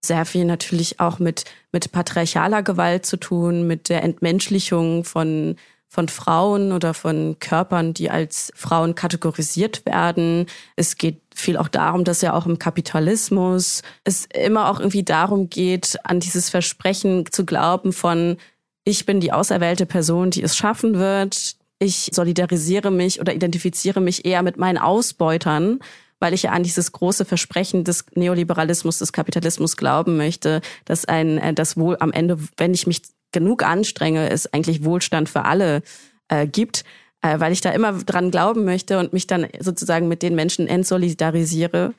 [0.02, 5.58] sehr viel natürlich auch mit, mit patriarchaler Gewalt zu tun, mit der Entmenschlichung von
[5.90, 10.46] von Frauen oder von Körpern, die als Frauen kategorisiert werden.
[10.76, 15.50] Es geht viel auch darum, dass ja auch im Kapitalismus es immer auch irgendwie darum
[15.50, 18.38] geht, an dieses Versprechen zu glauben von,
[18.84, 21.56] ich bin die auserwählte Person, die es schaffen wird.
[21.80, 25.80] Ich solidarisiere mich oder identifiziere mich eher mit meinen Ausbeutern,
[26.20, 31.38] weil ich ja an dieses große Versprechen des Neoliberalismus, des Kapitalismus glauben möchte, dass ein,
[31.38, 35.82] äh, das wohl am Ende, wenn ich mich genug anstrenge, es eigentlich Wohlstand für alle
[36.30, 36.84] äh, gibt,
[37.22, 40.68] äh, weil ich da immer dran glauben möchte und mich dann sozusagen mit den Menschen
[40.68, 41.94] entsolidarisiere,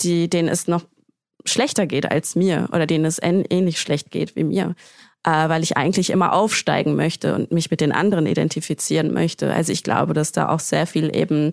[0.00, 0.84] die, denen es noch
[1.44, 4.74] schlechter geht als mir oder denen es ähnlich schlecht geht wie mir.
[5.22, 9.52] Äh, weil ich eigentlich immer aufsteigen möchte und mich mit den anderen identifizieren möchte.
[9.52, 11.52] Also ich glaube, dass da auch sehr viel eben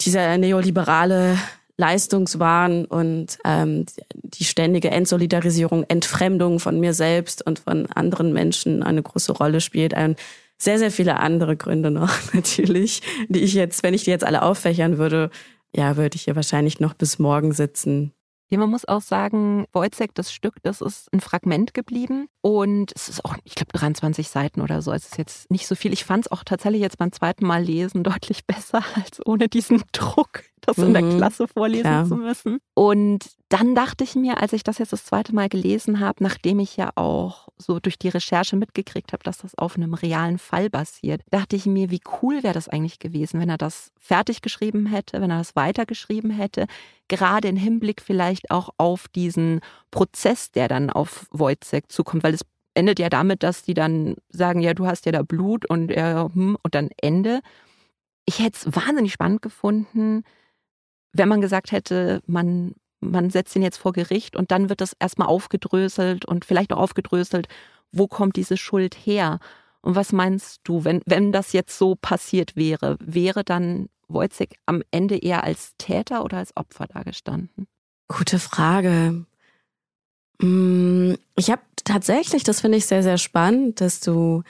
[0.00, 1.38] dieser neoliberale
[1.78, 9.02] Leistungswahn und ähm, die ständige Entsolidarisierung, Entfremdung von mir selbst und von anderen Menschen eine
[9.02, 9.94] große Rolle spielt.
[9.96, 10.18] Und
[10.58, 14.42] sehr, sehr viele andere Gründe noch natürlich, die ich jetzt, wenn ich die jetzt alle
[14.42, 15.30] auffächern würde,
[15.74, 18.12] ja, würde ich hier wahrscheinlich noch bis morgen sitzen.
[18.50, 23.10] Ja, man muss auch sagen, Wojcek, das Stück, das ist ein Fragment geblieben und es
[23.10, 24.90] ist auch, ich glaube, 23 Seiten oder so.
[24.90, 25.92] Es ist jetzt nicht so viel.
[25.92, 29.82] Ich fand es auch tatsächlich jetzt beim zweiten Mal lesen deutlich besser als ohne diesen
[29.92, 30.84] Druck, das mhm.
[30.84, 31.16] in der mhm.
[31.16, 32.06] Klasse vorlesen Klar.
[32.06, 32.58] zu müssen.
[32.74, 36.60] Und dann dachte ich mir, als ich das jetzt das zweite Mal gelesen habe, nachdem
[36.60, 40.70] ich ja auch so durch die Recherche mitgekriegt habe, dass das auf einem realen Fall
[40.70, 44.86] basiert, dachte ich mir, wie cool wäre das eigentlich gewesen, wenn er das fertig geschrieben
[44.86, 46.66] hätte, wenn er das weitergeschrieben hätte,
[47.08, 52.42] gerade im Hinblick vielleicht auch auf diesen Prozess, der dann auf Wojcek zukommt, weil es
[52.74, 56.30] endet ja damit, dass die dann sagen, ja, du hast ja da Blut und er,
[56.32, 57.40] hm, und dann Ende.
[58.24, 60.22] Ich hätte es wahnsinnig spannend gefunden,
[61.12, 64.94] wenn man gesagt hätte, man, man setzt ihn jetzt vor Gericht und dann wird das
[64.98, 67.48] erstmal aufgedröselt und vielleicht auch aufgedröselt,
[67.92, 69.38] wo kommt diese Schuld her?
[69.80, 74.82] Und was meinst du, wenn, wenn das jetzt so passiert wäre, wäre dann Wojcik am
[74.90, 77.66] Ende eher als Täter oder als Opfer dagestanden?
[78.08, 79.24] Gute Frage.
[80.40, 84.42] Mm, ich habe tatsächlich, das finde ich sehr, sehr spannend, dass du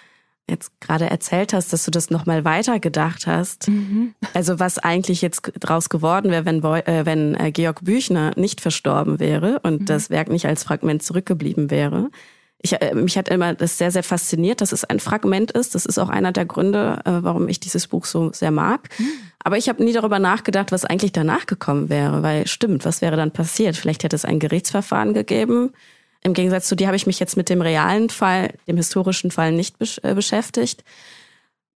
[0.48, 3.68] jetzt gerade erzählt hast, dass du das nochmal weiter gedacht hast.
[3.68, 4.14] Mhm.
[4.34, 9.20] Also was eigentlich jetzt draus geworden wäre, wenn, äh, wenn äh, Georg Büchner nicht verstorben
[9.20, 9.84] wäre und mhm.
[9.86, 12.10] das Werk nicht als Fragment zurückgeblieben wäre.
[12.60, 15.74] Ich, äh, mich hat immer das sehr, sehr fasziniert, dass es ein Fragment ist.
[15.74, 18.88] Das ist auch einer der Gründe, äh, warum ich dieses Buch so sehr mag.
[18.98, 19.06] Mhm.
[19.44, 23.16] Aber ich habe nie darüber nachgedacht, was eigentlich danach gekommen wäre, weil stimmt, was wäre
[23.16, 23.76] dann passiert?
[23.76, 25.72] Vielleicht hätte es ein Gerichtsverfahren gegeben
[26.22, 29.52] im Gegensatz zu dir habe ich mich jetzt mit dem realen Fall, dem historischen Fall
[29.52, 30.84] nicht besch äh, beschäftigt.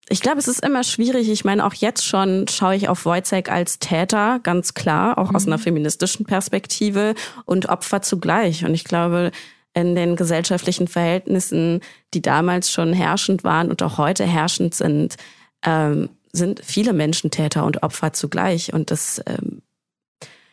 [0.08, 1.30] Ich glaube, es ist immer schwierig.
[1.30, 5.36] Ich meine, auch jetzt schon schaue ich auf Wojciech als Täter, ganz klar, auch mhm.
[5.36, 8.64] aus einer feministischen Perspektive und Opfer zugleich.
[8.64, 9.30] Und ich glaube,
[9.74, 11.80] in den gesellschaftlichen Verhältnissen,
[12.14, 15.16] die damals schon herrschend waren und auch heute herrschend sind,
[15.64, 18.72] ähm, sind viele Menschen Täter und Opfer zugleich.
[18.72, 19.62] Und das ähm,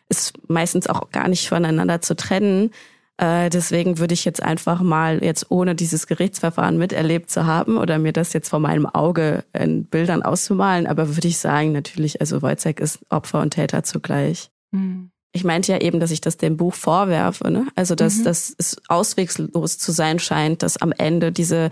[0.09, 2.71] ist meistens auch gar nicht voneinander zu trennen.
[3.19, 7.99] Äh, deswegen würde ich jetzt einfach mal, jetzt ohne dieses Gerichtsverfahren miterlebt zu haben oder
[7.99, 12.41] mir das jetzt vor meinem Auge in Bildern auszumalen, aber würde ich sagen, natürlich, also
[12.41, 14.51] Wojciech ist Opfer und Täter zugleich.
[14.71, 15.11] Mhm.
[15.33, 17.67] Ich meinte ja eben, dass ich das dem Buch vorwerfe, ne?
[17.75, 18.23] Also, dass, mhm.
[18.23, 21.71] dass es auswegslos zu sein scheint, dass am Ende diese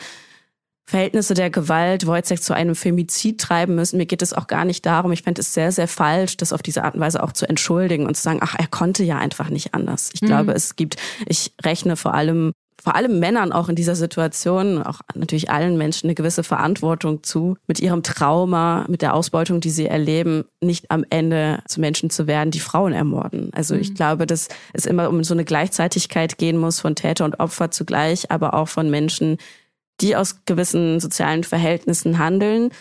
[0.89, 3.97] Verhältnisse der Gewalt Wojciech zu einem Femizid treiben müssen.
[3.97, 5.11] Mir geht es auch gar nicht darum.
[5.11, 8.07] Ich fände es sehr, sehr falsch, das auf diese Art und Weise auch zu entschuldigen
[8.07, 10.09] und zu sagen, ach, er konnte ja einfach nicht anders.
[10.13, 10.27] Ich mhm.
[10.27, 10.95] glaube, es gibt,
[11.25, 16.07] ich rechne vor allem vor allem Männern auch in dieser Situation, auch natürlich allen Menschen
[16.07, 21.03] eine gewisse Verantwortung zu, mit ihrem Trauma, mit der Ausbeutung, die sie erleben, nicht am
[21.09, 23.49] Ende zu Menschen zu werden, die Frauen ermorden.
[23.53, 23.81] Also mhm.
[23.81, 27.71] ich glaube, dass es immer um so eine Gleichzeitigkeit gehen muss von Täter und Opfer
[27.71, 29.37] zugleich, aber auch von Menschen,
[30.01, 32.71] die aus gewissen sozialen Verhältnissen handeln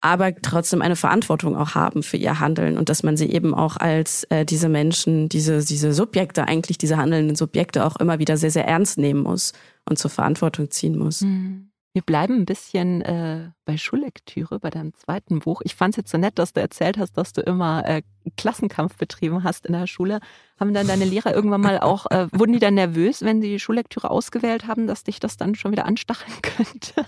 [0.00, 3.76] aber trotzdem eine Verantwortung auch haben für ihr Handeln und dass man sie eben auch
[3.76, 8.50] als äh, diese Menschen, diese, diese Subjekte, eigentlich diese handelnden Subjekte auch immer wieder sehr,
[8.50, 9.52] sehr ernst nehmen muss
[9.88, 11.20] und zur Verantwortung ziehen muss.
[11.20, 11.69] Mhm.
[11.92, 15.60] Wir bleiben ein bisschen äh, bei Schullektüre, bei deinem zweiten Buch.
[15.64, 18.02] Ich fand es jetzt so nett, dass du erzählt hast, dass du immer äh,
[18.36, 20.20] Klassenkampf betrieben hast in der Schule.
[20.60, 23.58] Haben dann deine Lehrer irgendwann mal auch, äh, wurden die dann nervös, wenn sie die
[23.58, 27.04] Schullektüre ausgewählt haben, dass dich das dann schon wieder anstacheln könnte?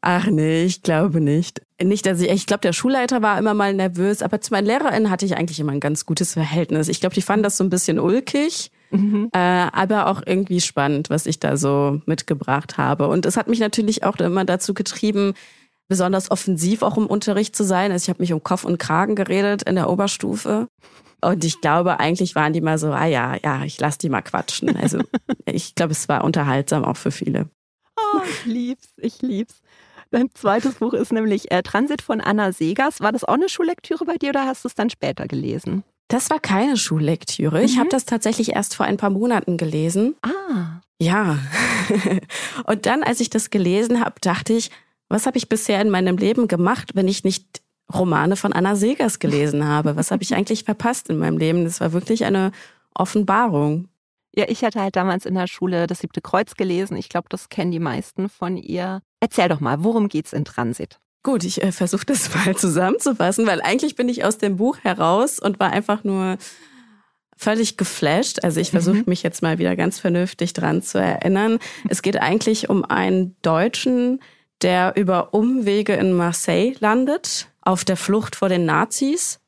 [0.00, 1.60] Ach nee, ich glaube nicht.
[1.80, 5.10] Nicht, dass ich, ich glaube, der Schulleiter war immer mal nervös, aber zu meinen LehrerInnen
[5.10, 6.88] hatte ich eigentlich immer ein ganz gutes Verhältnis.
[6.88, 9.28] Ich glaube, die fanden das so ein bisschen ulkig, mhm.
[9.32, 13.08] äh, aber auch irgendwie spannend, was ich da so mitgebracht habe.
[13.08, 15.34] Und es hat mich natürlich auch immer dazu getrieben,
[15.88, 17.92] besonders offensiv auch im Unterricht zu sein.
[17.92, 20.68] Also ich habe mich um Kopf und Kragen geredet in der Oberstufe.
[21.20, 24.22] Und ich glaube, eigentlich waren die mal so, ah ja, ja, ich lass die mal
[24.22, 24.76] quatschen.
[24.76, 25.00] Also
[25.44, 27.48] ich glaube, es war unterhaltsam auch für viele.
[27.96, 29.60] Oh, ich lieb's, ich lieb's.
[30.10, 33.00] Dein zweites Buch ist nämlich äh, Transit von Anna Segers.
[33.00, 35.84] War das auch eine Schullektüre bei dir oder hast du es dann später gelesen?
[36.12, 37.60] Das war keine Schullektüre.
[37.60, 37.64] Mhm.
[37.64, 40.14] Ich habe das tatsächlich erst vor ein paar Monaten gelesen.
[40.20, 40.82] Ah.
[41.00, 41.38] Ja.
[42.66, 44.70] Und dann, als ich das gelesen habe, dachte ich,
[45.08, 49.20] was habe ich bisher in meinem Leben gemacht, wenn ich nicht Romane von Anna Segers
[49.20, 49.96] gelesen habe?
[49.96, 51.64] Was habe ich eigentlich verpasst in meinem Leben?
[51.64, 52.52] Das war wirklich eine
[52.94, 53.88] Offenbarung.
[54.36, 56.98] Ja, ich hatte halt damals in der Schule das siebte Kreuz gelesen.
[56.98, 59.00] Ich glaube, das kennen die meisten von ihr.
[59.20, 60.98] Erzähl doch mal, worum geht's in Transit?
[61.22, 65.38] Gut, ich äh, versuche das mal zusammenzufassen, weil eigentlich bin ich aus dem Buch heraus
[65.38, 66.38] und war einfach nur
[67.36, 68.44] völlig geflasht.
[68.44, 69.04] Also ich versuche mhm.
[69.06, 71.58] mich jetzt mal wieder ganz vernünftig dran zu erinnern.
[71.88, 74.20] Es geht eigentlich um einen Deutschen,
[74.62, 79.40] der über Umwege in Marseille landet, auf der Flucht vor den Nazis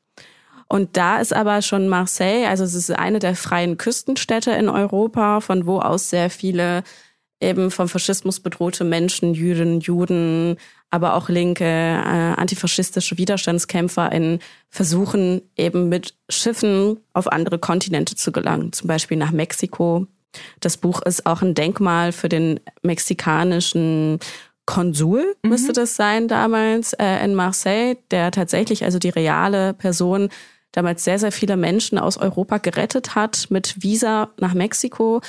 [0.67, 5.39] und da ist aber schon Marseille, also es ist eine der freien Küstenstädte in Europa,
[5.39, 6.83] von wo aus sehr viele
[7.39, 10.57] eben vom Faschismus bedrohte Menschen, Jüdinnen, Juden,
[10.89, 18.71] aber auch linke äh, antifaschistische WiderstandskämpferInnen versuchen eben mit Schiffen auf andere Kontinente zu gelangen,
[18.71, 20.07] zum Beispiel nach Mexiko.
[20.59, 24.19] Das Buch ist auch ein Denkmal für den mexikanischen
[24.65, 25.49] Konsul, mhm.
[25.49, 30.29] müsste das sein damals, äh, in Marseille, der tatsächlich also die reale Person
[30.71, 35.21] damals sehr, sehr viele Menschen aus Europa gerettet hat mit Visa nach Mexiko.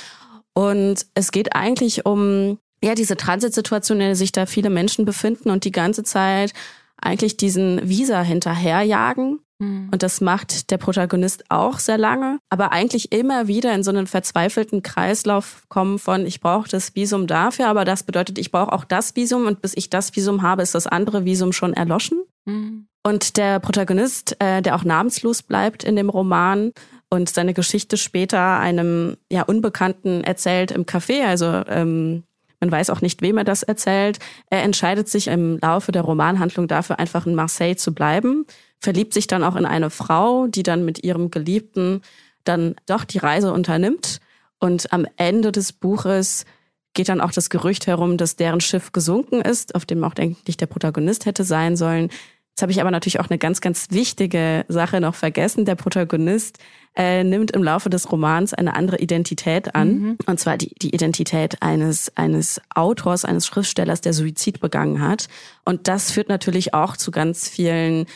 [0.57, 5.51] Und es geht eigentlich um ja diese Transitsituation, in der sich da viele Menschen befinden
[5.51, 6.51] und die ganze Zeit
[6.99, 9.39] eigentlich diesen Visa hinterherjagen.
[9.59, 9.89] Mhm.
[9.91, 14.07] Und das macht der Protagonist auch sehr lange, aber eigentlich immer wieder in so einen
[14.07, 18.83] verzweifelten Kreislauf kommen von, ich brauche das Visum dafür, aber das bedeutet, ich brauche auch
[18.83, 22.23] das Visum und bis ich das Visum habe, ist das andere Visum schon erloschen.
[22.45, 22.87] Mhm.
[23.03, 26.71] Und der Protagonist, äh, der auch namenslos bleibt in dem Roman
[27.09, 32.23] und seine Geschichte später einem ja Unbekannten erzählt im Café, also ähm,
[32.59, 34.19] man weiß auch nicht, wem er das erzählt.
[34.49, 38.45] Er entscheidet sich im Laufe der Romanhandlung dafür, einfach in Marseille zu bleiben,
[38.79, 42.01] verliebt sich dann auch in eine Frau, die dann mit ihrem Geliebten
[42.43, 44.19] dann doch die Reise unternimmt.
[44.59, 46.45] Und am Ende des Buches
[46.93, 50.57] geht dann auch das Gerücht herum, dass deren Schiff gesunken ist, auf dem auch eigentlich
[50.57, 52.09] der Protagonist hätte sein sollen.
[52.49, 55.65] Jetzt habe ich aber natürlich auch eine ganz, ganz wichtige Sache noch vergessen.
[55.65, 56.57] Der Protagonist
[56.97, 59.99] äh, nimmt im Laufe des Romans eine andere Identität an.
[59.99, 60.17] Mhm.
[60.25, 65.27] Und zwar die, die Identität eines, eines Autors, eines Schriftstellers, der Suizid begangen hat.
[65.63, 68.07] Und das führt natürlich auch zu ganz vielen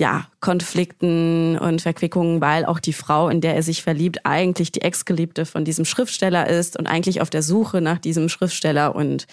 [0.00, 4.82] ja, Konflikten und Verquickungen, weil auch die Frau, in der er sich verliebt, eigentlich die
[4.82, 8.94] Ex-Geliebte von diesem Schriftsteller ist und eigentlich auf der Suche nach diesem Schriftsteller.
[8.94, 9.26] Und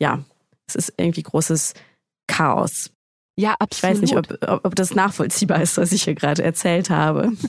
[0.00, 0.24] ja,
[0.66, 1.74] es ist irgendwie großes
[2.26, 2.90] Chaos.
[3.36, 3.74] Ja, absolut.
[3.76, 7.32] Ich weiß nicht, ob, ob das nachvollziehbar ist, was ich hier gerade erzählt habe.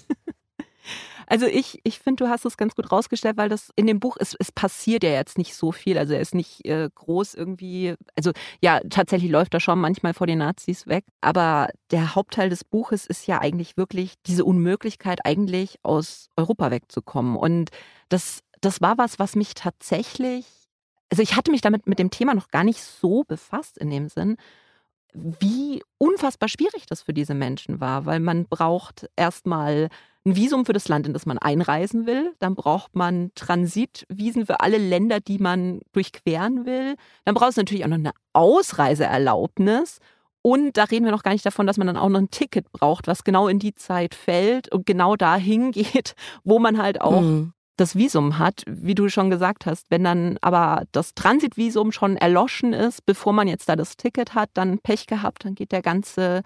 [1.29, 4.17] Also ich, ich finde, du hast es ganz gut rausgestellt, weil das in dem Buch,
[4.19, 5.99] es, es passiert ja jetzt nicht so viel.
[5.99, 10.25] Also er ist nicht äh, groß irgendwie, also ja, tatsächlich läuft er schon manchmal vor
[10.25, 11.05] den Nazis weg.
[11.21, 17.35] Aber der Hauptteil des Buches ist ja eigentlich wirklich diese Unmöglichkeit, eigentlich aus Europa wegzukommen.
[17.35, 17.69] Und
[18.09, 20.47] das, das war was, was mich tatsächlich,
[21.11, 24.09] also ich hatte mich damit mit dem Thema noch gar nicht so befasst in dem
[24.09, 24.35] Sinn
[25.13, 29.89] wie unfassbar schwierig das für diese Menschen war, weil man braucht erstmal
[30.25, 32.33] ein Visum für das Land, in das man einreisen will.
[32.39, 36.95] Dann braucht man Transitvisen für alle Länder, die man durchqueren will.
[37.25, 39.99] Dann braucht es natürlich auch noch eine Ausreiseerlaubnis.
[40.41, 42.71] Und da reden wir noch gar nicht davon, dass man dann auch noch ein Ticket
[42.71, 47.21] braucht, was genau in die Zeit fällt und genau dahin geht, wo man halt auch
[47.21, 47.53] mhm.
[47.75, 49.87] das Visum hat, wie du schon gesagt hast.
[49.89, 54.49] Wenn dann aber das Transitvisum schon erloschen ist, bevor man jetzt da das Ticket hat,
[54.53, 56.41] dann Pech gehabt, dann geht der ganze,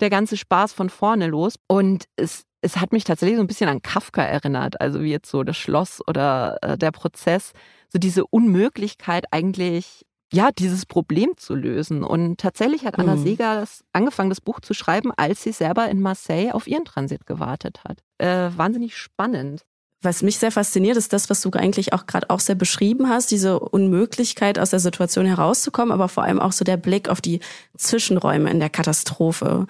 [0.00, 1.56] der ganze Spaß von vorne los.
[1.66, 5.30] Und es, es hat mich tatsächlich so ein bisschen an Kafka erinnert, also wie jetzt
[5.30, 7.52] so das Schloss oder äh, der Prozess,
[7.88, 12.04] so diese Unmöglichkeit eigentlich ja, dieses Problem zu lösen.
[12.04, 13.22] Und tatsächlich hat Anna mhm.
[13.22, 17.24] Seeger das, angefangen, das Buch zu schreiben, als sie selber in Marseille auf ihren Transit
[17.26, 18.00] gewartet hat.
[18.18, 19.64] Äh, wahnsinnig spannend.
[20.02, 23.30] Was mich sehr fasziniert, ist das, was du eigentlich auch gerade auch sehr beschrieben hast,
[23.32, 27.40] diese Unmöglichkeit aus der Situation herauszukommen, aber vor allem auch so der Blick auf die
[27.76, 29.66] Zwischenräume in der Katastrophe.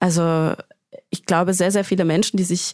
[0.00, 0.54] Also
[1.10, 2.72] ich glaube, sehr, sehr viele Menschen, die sich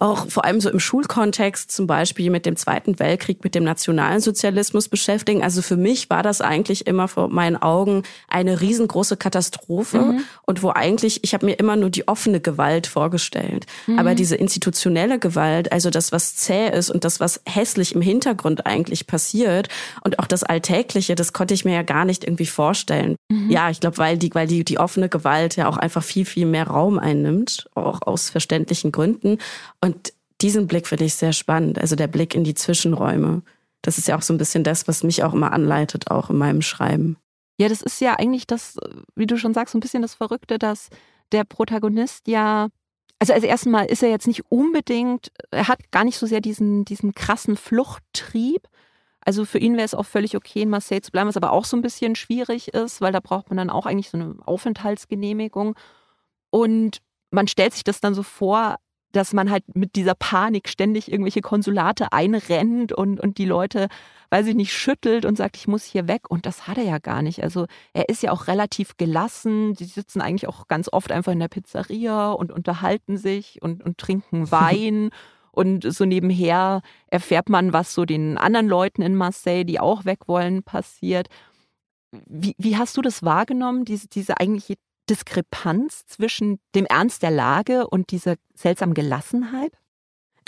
[0.00, 4.88] auch vor allem so im Schulkontext zum Beispiel mit dem Zweiten Weltkrieg, mit dem Nationalsozialismus
[4.88, 5.42] beschäftigen.
[5.42, 10.24] Also für mich war das eigentlich immer vor meinen Augen eine riesengroße Katastrophe mhm.
[10.46, 13.66] und wo eigentlich, ich habe mir immer nur die offene Gewalt vorgestellt.
[13.86, 13.98] Mhm.
[13.98, 18.66] Aber diese institutionelle Gewalt, also das, was zäh ist und das, was hässlich im Hintergrund
[18.66, 19.68] eigentlich passiert
[20.02, 23.16] und auch das Alltägliche, das konnte ich mir ja gar nicht irgendwie vorstellen.
[23.28, 23.50] Mhm.
[23.50, 26.46] Ja, ich glaube, weil die, weil die, die offene Gewalt ja auch einfach viel, viel
[26.46, 29.38] mehr Raum einnimmt, auch aus verständlichen Gründen.
[29.80, 29.85] Und
[30.40, 33.42] diesen Blick finde ich sehr spannend, also der Blick in die Zwischenräume.
[33.82, 36.36] Das ist ja auch so ein bisschen das, was mich auch immer anleitet, auch in
[36.36, 37.16] meinem Schreiben.
[37.58, 38.76] Ja, das ist ja eigentlich das,
[39.14, 40.88] wie du schon sagst, so ein bisschen das Verrückte, dass
[41.32, 42.68] der Protagonist ja,
[43.18, 46.40] also als erstes Mal ist er jetzt nicht unbedingt, er hat gar nicht so sehr
[46.40, 48.68] diesen, diesen krassen Fluchttrieb.
[49.20, 51.64] Also für ihn wäre es auch völlig okay, in Marseille zu bleiben, was aber auch
[51.64, 55.74] so ein bisschen schwierig ist, weil da braucht man dann auch eigentlich so eine Aufenthaltsgenehmigung.
[56.50, 56.98] Und
[57.30, 58.76] man stellt sich das dann so vor,
[59.16, 63.88] dass man halt mit dieser Panik ständig irgendwelche Konsulate einrennt und, und die Leute,
[64.30, 66.30] weiß ich nicht, schüttelt und sagt, ich muss hier weg.
[66.30, 67.42] Und das hat er ja gar nicht.
[67.42, 69.72] Also er ist ja auch relativ gelassen.
[69.72, 73.96] Die sitzen eigentlich auch ganz oft einfach in der Pizzeria und unterhalten sich und, und
[73.96, 75.10] trinken Wein.
[75.50, 80.28] und so nebenher erfährt man, was so den anderen Leuten in Marseille, die auch weg
[80.28, 81.28] wollen, passiert.
[82.26, 84.74] Wie, wie hast du das wahrgenommen, diese, diese eigentliche
[85.08, 89.72] Diskrepanz zwischen dem Ernst der Lage und dieser seltsamen Gelassenheit?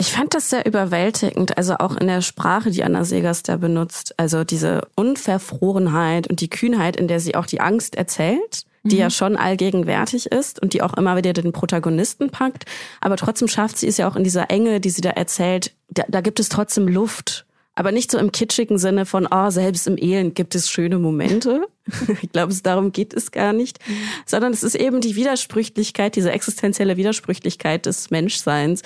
[0.01, 4.14] Ich fand das sehr überwältigend, also auch in der Sprache, die Anna Segers da benutzt.
[4.16, 9.01] Also diese Unverfrorenheit und die Kühnheit, in der sie auch die Angst erzählt, die mhm.
[9.01, 12.64] ja schon allgegenwärtig ist und die auch immer wieder den Protagonisten packt.
[13.01, 16.05] Aber trotzdem schafft sie es ja auch in dieser Enge, die sie da erzählt, da,
[16.09, 17.44] da gibt es trotzdem Luft
[17.79, 21.64] aber nicht so im kitschigen Sinne von, oh, selbst im Elend gibt es schöne Momente.
[22.22, 23.79] ich glaube, darum geht es gar nicht.
[23.87, 23.94] Mhm.
[24.27, 28.83] Sondern es ist eben die Widersprüchlichkeit, diese existenzielle Widersprüchlichkeit des Menschseins,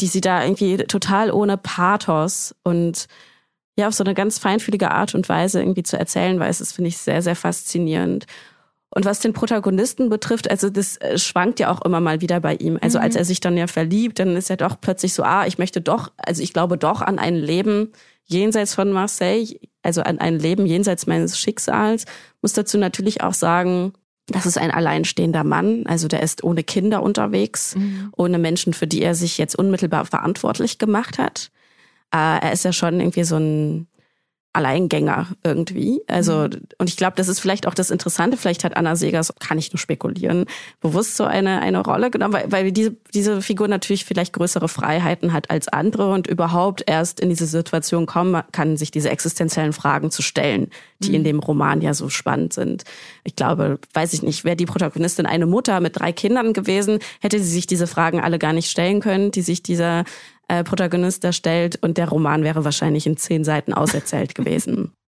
[0.00, 3.06] die sie da irgendwie total ohne Pathos und
[3.78, 6.88] ja auf so eine ganz feinfühlige Art und Weise irgendwie zu erzählen weiß, das finde
[6.88, 8.26] ich sehr, sehr faszinierend.
[8.90, 12.54] Und was den Protagonisten betrifft, also das äh, schwankt ja auch immer mal wieder bei
[12.54, 12.78] ihm.
[12.80, 13.04] Also mhm.
[13.04, 15.82] als er sich dann ja verliebt, dann ist er doch plötzlich so, ah, ich möchte
[15.82, 17.92] doch, also ich glaube doch an ein Leben,
[18.26, 22.04] jenseits von Marseille, also an ein Leben jenseits meines Schicksals.
[22.42, 23.92] Muss dazu natürlich auch sagen,
[24.26, 28.12] das ist ein alleinstehender Mann, also der ist ohne Kinder unterwegs, mhm.
[28.16, 31.50] ohne Menschen, für die er sich jetzt unmittelbar verantwortlich gemacht hat.
[32.12, 33.86] Äh, er ist ja schon irgendwie so ein
[34.56, 36.00] Alleingänger irgendwie.
[36.06, 36.62] Also, mhm.
[36.78, 38.38] und ich glaube, das ist vielleicht auch das Interessante.
[38.38, 40.46] Vielleicht hat Anna Segers, kann ich nur spekulieren,
[40.80, 45.34] bewusst so eine, eine Rolle genommen, weil, weil diese, diese Figur natürlich vielleicht größere Freiheiten
[45.34, 50.10] hat als andere und überhaupt erst in diese Situation kommen kann, sich diese existenziellen Fragen
[50.10, 51.14] zu stellen, die mhm.
[51.16, 52.84] in dem Roman ja so spannend sind.
[53.24, 57.38] Ich glaube, weiß ich nicht, wäre die Protagonistin eine Mutter mit drei Kindern gewesen, hätte
[57.38, 60.04] sie sich diese Fragen alle gar nicht stellen können, die sich dieser
[60.48, 64.92] äh, Protagonist darstellt und der Roman wäre wahrscheinlich in zehn Seiten auserzählt gewesen.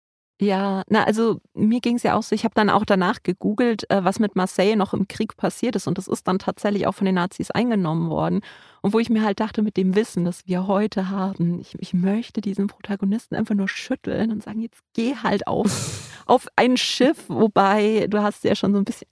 [0.42, 3.90] Ja, na also mir ging es ja auch so, ich habe dann auch danach gegoogelt,
[3.90, 6.92] äh, was mit Marseille noch im Krieg passiert ist und das ist dann tatsächlich auch
[6.92, 8.42] von den Nazis eingenommen worden.
[8.82, 11.94] Und wo ich mir halt dachte, mit dem Wissen, das wir heute haben, ich, ich
[11.94, 17.24] möchte diesen Protagonisten einfach nur schütteln und sagen, jetzt geh halt auf, auf ein Schiff,
[17.30, 19.08] wobei du hast ja schon so ein bisschen,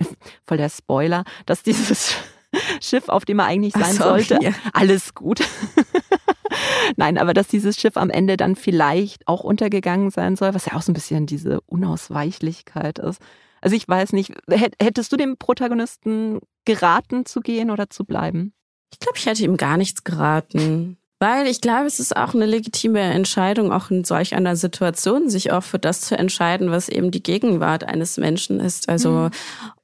[0.45, 2.17] voll der Spoiler, dass dieses
[2.81, 4.39] Schiff, auf dem er eigentlich sein so, sollte.
[4.41, 4.51] Ja.
[4.73, 5.41] Alles gut.
[6.97, 10.73] Nein, aber dass dieses Schiff am Ende dann vielleicht auch untergegangen sein soll, was ja
[10.73, 13.21] auch so ein bisschen diese Unausweichlichkeit ist.
[13.61, 14.33] Also ich weiß nicht,
[14.81, 18.53] hättest du dem Protagonisten geraten zu gehen oder zu bleiben?
[18.91, 20.97] Ich glaube, ich hätte ihm gar nichts geraten.
[21.19, 25.53] Weil ich glaube, es ist auch eine legitime Entscheidung, auch in solch einer Situation, sich
[25.53, 28.89] auch für das zu entscheiden, was eben die Gegenwart eines Menschen ist.
[28.89, 29.29] Also mhm.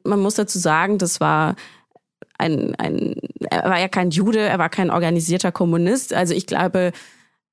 [0.04, 1.56] man muss dazu sagen, das war
[2.40, 3.16] ein, ein,
[3.52, 6.14] er war ja kein Jude, er war kein organisierter Kommunist.
[6.14, 6.92] Also ich glaube,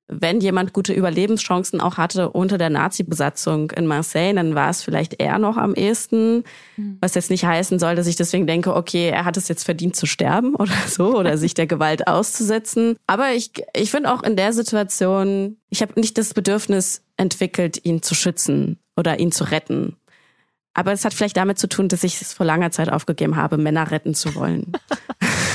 [0.07, 5.19] wenn jemand gute Überlebenschancen auch hatte unter der Nazi-Besatzung in Marseille, dann war es vielleicht
[5.19, 6.43] er noch am ehesten.
[6.77, 6.97] Mhm.
[7.01, 9.97] Was jetzt nicht heißen soll, dass ich deswegen denke, okay, er hat es jetzt verdient
[9.97, 12.95] zu sterben oder so oder sich der Gewalt auszusetzen.
[13.05, 18.01] Aber ich, ich finde auch in der Situation, ich habe nicht das Bedürfnis entwickelt, ihn
[18.01, 19.97] zu schützen oder ihn zu retten.
[20.77, 23.57] Aber es hat vielleicht damit zu tun, dass ich es vor langer Zeit aufgegeben habe,
[23.57, 24.73] Männer retten zu wollen.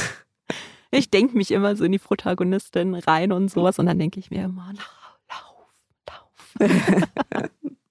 [0.91, 4.33] ich denke mich immer so in die Protagonistin rein und sowas und dann denke ich
[4.33, 4.73] mir immer,
[5.29, 5.68] lauf,
[6.59, 7.51] lauf.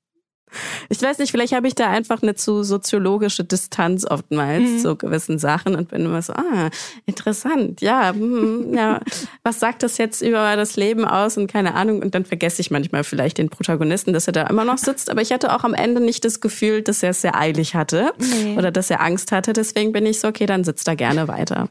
[0.90, 4.80] Ich weiß nicht, vielleicht habe ich da einfach eine zu soziologische Distanz oftmals mhm.
[4.80, 6.70] zu gewissen Sachen und bin immer so, ah,
[7.06, 9.00] interessant, ja, hm, ja,
[9.44, 12.02] was sagt das jetzt über das Leben aus und keine Ahnung.
[12.02, 15.10] Und dann vergesse ich manchmal vielleicht den Protagonisten, dass er da immer noch sitzt.
[15.10, 18.12] Aber ich hatte auch am Ende nicht das Gefühl, dass er es sehr eilig hatte
[18.18, 18.58] nee.
[18.58, 19.54] oder dass er Angst hatte.
[19.54, 21.70] Deswegen bin ich so, okay, dann sitzt er gerne weiter.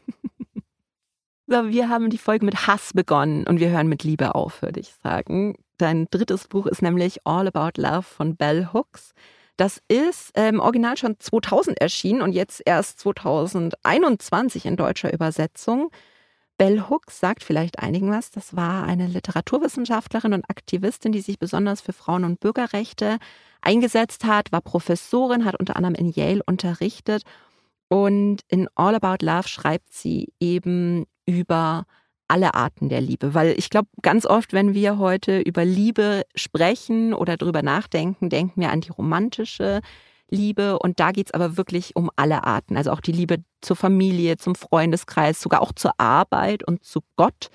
[1.47, 4.79] So, wir haben die Folge mit Hass begonnen und wir hören mit Liebe auf, würde
[4.79, 5.55] ich sagen.
[5.81, 9.13] Dein drittes Buch ist nämlich All About Love von Bell Hooks.
[9.57, 15.89] Das ist im ähm, Original schon 2000 erschienen und jetzt erst 2021 in deutscher Übersetzung.
[16.59, 18.29] Bell Hooks sagt vielleicht einigen was.
[18.29, 23.17] Das war eine Literaturwissenschaftlerin und Aktivistin, die sich besonders für Frauen- und Bürgerrechte
[23.61, 27.23] eingesetzt hat, war Professorin, hat unter anderem in Yale unterrichtet.
[27.87, 31.85] Und in All About Love schreibt sie eben über
[32.31, 33.33] alle Arten der Liebe.
[33.33, 38.61] Weil ich glaube, ganz oft, wenn wir heute über Liebe sprechen oder darüber nachdenken, denken
[38.61, 39.81] wir an die romantische
[40.29, 40.79] Liebe.
[40.79, 42.77] Und da geht es aber wirklich um alle Arten.
[42.77, 47.49] Also auch die Liebe zur Familie, zum Freundeskreis, sogar auch zur Arbeit und zu Gott.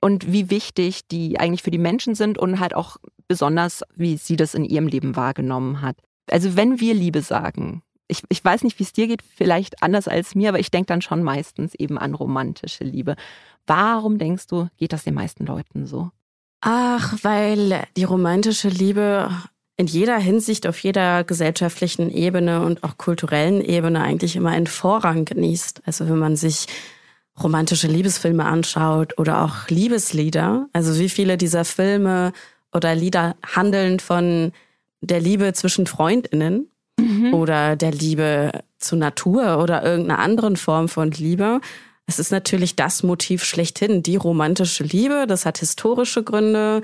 [0.00, 2.96] Und wie wichtig die eigentlich für die Menschen sind und halt auch
[3.28, 5.96] besonders, wie sie das in ihrem Leben wahrgenommen hat.
[6.30, 10.08] Also wenn wir Liebe sagen, ich, ich weiß nicht, wie es dir geht, vielleicht anders
[10.08, 13.16] als mir, aber ich denke dann schon meistens eben an romantische Liebe.
[13.66, 16.10] Warum denkst du, geht das den meisten Leuten so?
[16.60, 19.30] Ach, weil die romantische Liebe
[19.76, 25.24] in jeder Hinsicht, auf jeder gesellschaftlichen Ebene und auch kulturellen Ebene eigentlich immer einen Vorrang
[25.24, 25.82] genießt.
[25.86, 26.66] Also wenn man sich
[27.42, 32.32] romantische Liebesfilme anschaut oder auch Liebeslieder, also wie viele dieser Filme
[32.72, 34.52] oder Lieder handeln von
[35.00, 37.34] der Liebe zwischen Freundinnen mhm.
[37.34, 41.60] oder der Liebe zur Natur oder irgendeiner anderen Form von Liebe.
[42.06, 45.26] Es ist natürlich das Motiv schlechthin, die romantische Liebe.
[45.26, 46.82] Das hat historische Gründe,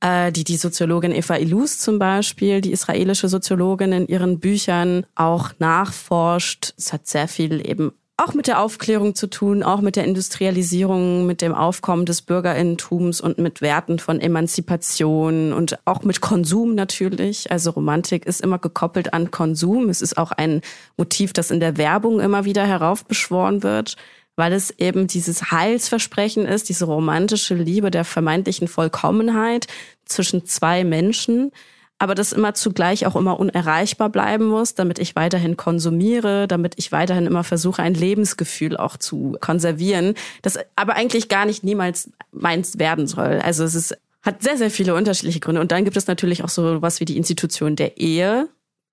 [0.00, 5.50] äh, die die Soziologin Eva Ilus zum Beispiel, die israelische Soziologin in ihren Büchern auch
[5.58, 6.74] nachforscht.
[6.76, 11.26] Es hat sehr viel eben auch mit der Aufklärung zu tun, auch mit der Industrialisierung,
[11.26, 17.50] mit dem Aufkommen des Bürgerinnentums und mit Werten von Emanzipation und auch mit Konsum natürlich.
[17.50, 19.88] Also Romantik ist immer gekoppelt an Konsum.
[19.88, 20.60] Es ist auch ein
[20.96, 23.96] Motiv, das in der Werbung immer wieder heraufbeschworen wird,
[24.36, 29.66] weil es eben dieses Heilsversprechen ist, diese romantische Liebe der vermeintlichen Vollkommenheit
[30.04, 31.52] zwischen zwei Menschen
[32.00, 36.92] aber das immer zugleich auch immer unerreichbar bleiben muss, damit ich weiterhin konsumiere, damit ich
[36.92, 42.78] weiterhin immer versuche, ein Lebensgefühl auch zu konservieren, das aber eigentlich gar nicht niemals meins
[42.78, 43.40] werden soll.
[43.44, 45.60] Also es ist, hat sehr, sehr viele unterschiedliche Gründe.
[45.60, 48.48] Und dann gibt es natürlich auch so was wie die Institution der Ehe,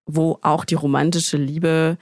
[0.05, 1.97] wo auch die romantische Liebe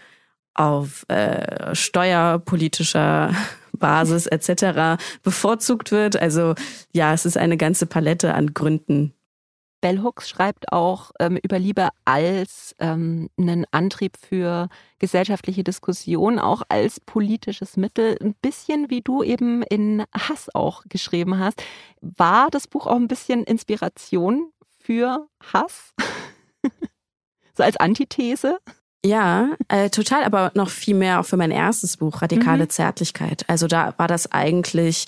[0.55, 3.31] auf äh, steuerpolitischer
[3.73, 4.99] Basis etc.
[5.21, 6.19] bevorzugt wird.
[6.19, 6.55] Also
[6.93, 9.13] ja, es ist eine ganze Palette an Gründen,
[9.85, 14.67] Bell Hooks schreibt auch ähm, über Liebe als ähm, einen Antrieb für
[14.97, 21.37] gesellschaftliche Diskussion, auch als politisches Mittel, ein bisschen wie du eben in Hass auch geschrieben
[21.37, 21.61] hast.
[22.01, 25.93] War das Buch auch ein bisschen Inspiration für Hass?
[27.55, 28.57] so als Antithese?
[29.05, 32.69] Ja, äh, total, aber noch viel mehr auch für mein erstes Buch, Radikale mhm.
[32.71, 33.47] Zärtlichkeit.
[33.47, 35.05] Also da war das eigentlich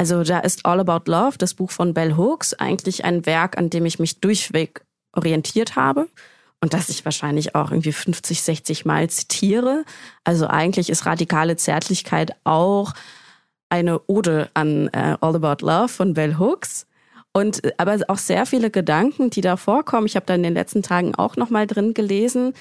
[0.00, 3.68] also da ist All About Love, das Buch von Bell Hooks, eigentlich ein Werk, an
[3.68, 4.80] dem ich mich durchweg
[5.12, 6.08] orientiert habe
[6.62, 9.84] und das ich wahrscheinlich auch irgendwie 50, 60 Mal zitiere.
[10.24, 12.94] Also eigentlich ist radikale Zärtlichkeit auch
[13.68, 16.86] eine Ode an äh, All About Love von Bell Hooks.
[17.34, 20.54] Und äh, aber auch sehr viele Gedanken, die da vorkommen, ich habe da in den
[20.54, 22.54] letzten Tagen auch nochmal drin gelesen,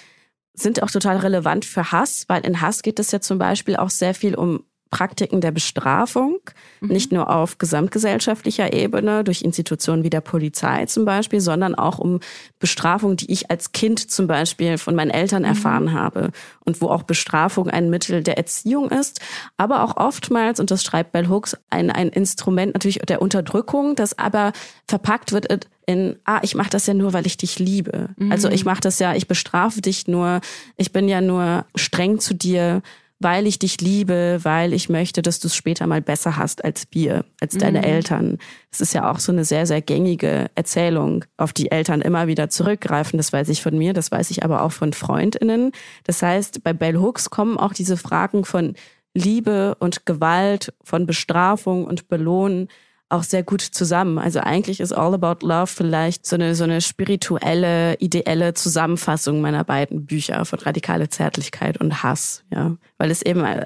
[0.53, 3.89] sind auch total relevant für Hass, weil in Hass geht es ja zum Beispiel auch
[3.89, 6.39] sehr viel um Praktiken der Bestrafung,
[6.81, 6.89] mhm.
[6.89, 12.19] nicht nur auf gesamtgesellschaftlicher Ebene durch Institutionen wie der Polizei zum Beispiel, sondern auch um
[12.59, 15.49] Bestrafung, die ich als Kind zum Beispiel von meinen Eltern mhm.
[15.49, 16.31] erfahren habe
[16.65, 19.21] und wo auch Bestrafung ein Mittel der Erziehung ist,
[19.57, 24.17] aber auch oftmals, und das schreibt Bell Hooks, ein, ein Instrument natürlich der Unterdrückung, das
[24.17, 24.53] aber
[24.87, 28.09] verpackt wird in, ah, ich mache das ja nur, weil ich dich liebe.
[28.17, 28.31] Mhm.
[28.31, 30.41] Also ich mache das ja, ich bestrafe dich nur,
[30.77, 32.81] ich bin ja nur streng zu dir,
[33.19, 36.87] weil ich dich liebe, weil ich möchte, dass du es später mal besser hast als
[36.91, 37.83] wir, als deine mhm.
[37.83, 38.37] Eltern.
[38.71, 42.49] Das ist ja auch so eine sehr, sehr gängige Erzählung, auf die Eltern immer wieder
[42.49, 43.17] zurückgreifen.
[43.17, 45.73] Das weiß ich von mir, das weiß ich aber auch von Freundinnen.
[46.05, 48.75] Das heißt, bei Bell Hooks kommen auch diese Fragen von
[49.13, 52.69] Liebe und Gewalt, von Bestrafung und Belohnen
[53.09, 54.19] auch sehr gut zusammen.
[54.19, 59.63] Also eigentlich ist All About Love vielleicht so eine, so eine spirituelle, ideelle Zusammenfassung meiner
[59.63, 62.75] beiden Bücher von radikale Zärtlichkeit und Hass, ja.
[62.97, 63.65] Weil es eben äh,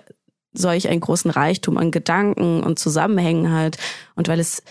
[0.53, 3.77] solch einen großen Reichtum an Gedanken und Zusammenhängen hat
[4.15, 4.63] und weil es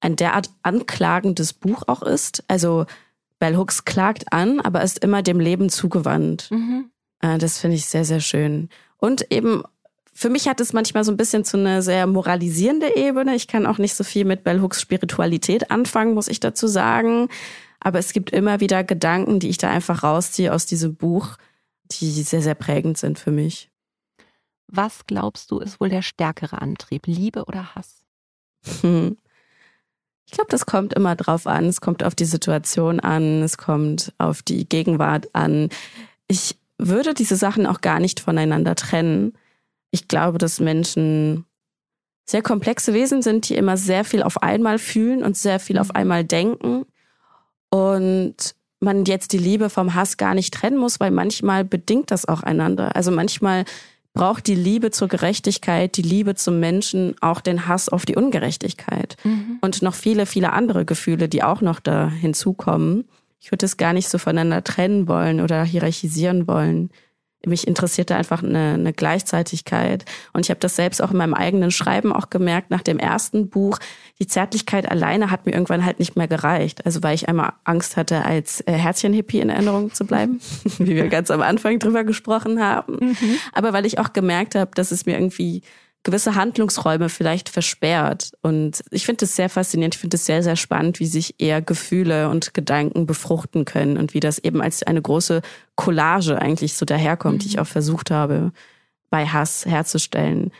[0.00, 2.44] ein derart anklagendes Buch auch ist.
[2.48, 2.86] Also
[3.38, 6.50] Bell Hooks klagt an, aber ist immer dem Leben zugewandt.
[6.50, 6.90] Mhm.
[7.20, 8.68] Äh, das finde ich sehr, sehr schön.
[8.96, 9.64] Und eben
[10.20, 13.34] für mich hat es manchmal so ein bisschen zu einer sehr moralisierende Ebene.
[13.34, 17.30] Ich kann auch nicht so viel mit Bell Hooks Spiritualität anfangen, muss ich dazu sagen.
[17.80, 21.38] Aber es gibt immer wieder Gedanken, die ich da einfach rausziehe aus diesem Buch,
[21.90, 23.70] die sehr, sehr prägend sind für mich.
[24.66, 28.04] Was glaubst du, ist wohl der stärkere Antrieb, Liebe oder Hass?
[28.82, 29.16] Hm.
[30.26, 31.64] Ich glaube, das kommt immer drauf an.
[31.64, 35.70] Es kommt auf die Situation an, es kommt auf die Gegenwart an.
[36.28, 39.32] Ich würde diese Sachen auch gar nicht voneinander trennen
[39.90, 41.44] ich glaube, dass Menschen
[42.26, 45.88] sehr komplexe Wesen sind, die immer sehr viel auf einmal fühlen und sehr viel auf
[45.88, 45.96] mhm.
[45.96, 46.86] einmal denken.
[47.70, 52.26] Und man jetzt die Liebe vom Hass gar nicht trennen muss, weil manchmal bedingt das
[52.26, 52.96] auch einander.
[52.96, 53.64] Also manchmal
[54.14, 59.16] braucht die Liebe zur Gerechtigkeit, die Liebe zum Menschen auch den Hass auf die Ungerechtigkeit.
[59.22, 59.58] Mhm.
[59.60, 63.08] Und noch viele, viele andere Gefühle, die auch noch da hinzukommen.
[63.40, 66.90] Ich würde es gar nicht so voneinander trennen wollen oder hierarchisieren wollen
[67.46, 70.04] mich interessierte einfach eine, eine Gleichzeitigkeit.
[70.32, 73.48] Und ich habe das selbst auch in meinem eigenen Schreiben auch gemerkt, nach dem ersten
[73.48, 73.78] Buch,
[74.18, 76.84] die Zärtlichkeit alleine hat mir irgendwann halt nicht mehr gereicht.
[76.84, 80.40] Also weil ich einmal Angst hatte, als äh, Herzchen-Hippie in Erinnerung zu bleiben,
[80.78, 82.96] wie wir ganz am Anfang drüber gesprochen haben.
[83.00, 83.36] Mhm.
[83.52, 85.62] Aber weil ich auch gemerkt habe, dass es mir irgendwie
[86.02, 88.32] gewisse Handlungsräume vielleicht versperrt.
[88.42, 91.60] Und ich finde es sehr faszinierend, ich finde es sehr, sehr spannend, wie sich eher
[91.60, 95.42] Gefühle und Gedanken befruchten können und wie das eben als eine große
[95.76, 97.38] Collage eigentlich so daherkommt, mhm.
[97.40, 97.62] die ich mhm.
[97.62, 98.52] auch versucht habe,
[99.10, 100.52] bei Hass herzustellen.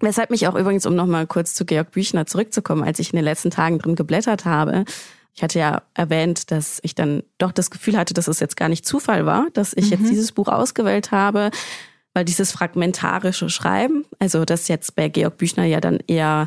[0.00, 3.24] Weshalb mich auch übrigens, um nochmal kurz zu Georg Büchner zurückzukommen, als ich in den
[3.24, 4.84] letzten Tagen drin geblättert habe,
[5.34, 8.68] ich hatte ja erwähnt, dass ich dann doch das Gefühl hatte, dass es jetzt gar
[8.68, 9.90] nicht Zufall war, dass ich mhm.
[9.90, 11.50] jetzt dieses Buch ausgewählt habe,
[12.14, 16.46] weil dieses fragmentarische Schreiben, also das jetzt bei Georg Büchner ja dann eher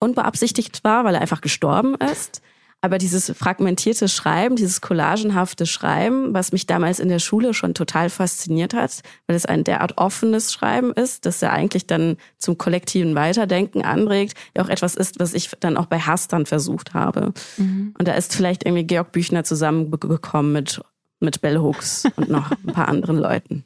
[0.00, 2.42] unbeabsichtigt war, weil er einfach gestorben ist.
[2.80, 8.10] Aber dieses fragmentierte Schreiben, dieses collagenhafte Schreiben, was mich damals in der Schule schon total
[8.10, 13.14] fasziniert hat, weil es ein derart offenes Schreiben ist, dass er eigentlich dann zum kollektiven
[13.14, 17.32] Weiterdenken anregt, ja auch etwas ist, was ich dann auch bei Hass dann versucht habe.
[17.56, 17.94] Mhm.
[17.98, 20.82] Und da ist vielleicht irgendwie Georg Büchner zusammengekommen mit,
[21.20, 23.64] mit Bell Hooks und noch ein paar anderen Leuten.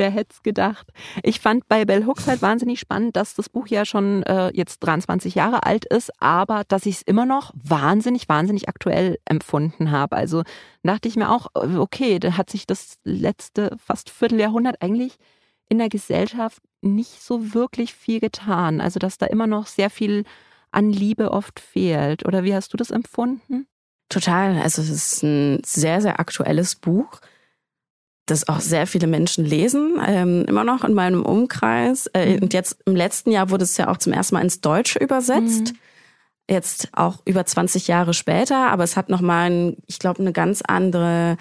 [0.00, 0.86] Wer hätte es gedacht?
[1.22, 4.78] Ich fand bei Bell Hooks halt wahnsinnig spannend, dass das Buch ja schon äh, jetzt
[4.80, 10.16] 23 Jahre alt ist, aber dass ich es immer noch wahnsinnig, wahnsinnig aktuell empfunden habe.
[10.16, 10.42] Also
[10.82, 15.18] dachte ich mir auch, äh, okay, da hat sich das letzte fast Vierteljahrhundert eigentlich
[15.68, 18.80] in der Gesellschaft nicht so wirklich viel getan.
[18.80, 20.24] Also dass da immer noch sehr viel
[20.70, 22.24] an Liebe oft fehlt.
[22.24, 23.66] Oder wie hast du das empfunden?
[24.08, 24.62] Total.
[24.62, 27.20] Also es ist ein sehr, sehr aktuelles Buch
[28.30, 32.06] das auch sehr viele Menschen lesen, ähm, immer noch in meinem Umkreis.
[32.08, 32.42] Äh, mhm.
[32.42, 35.72] Und jetzt im letzten Jahr wurde es ja auch zum ersten Mal ins Deutsche übersetzt.
[35.72, 35.78] Mhm.
[36.48, 41.36] Jetzt auch über 20 Jahre später, aber es hat nochmal, ich glaube, eine ganz andere,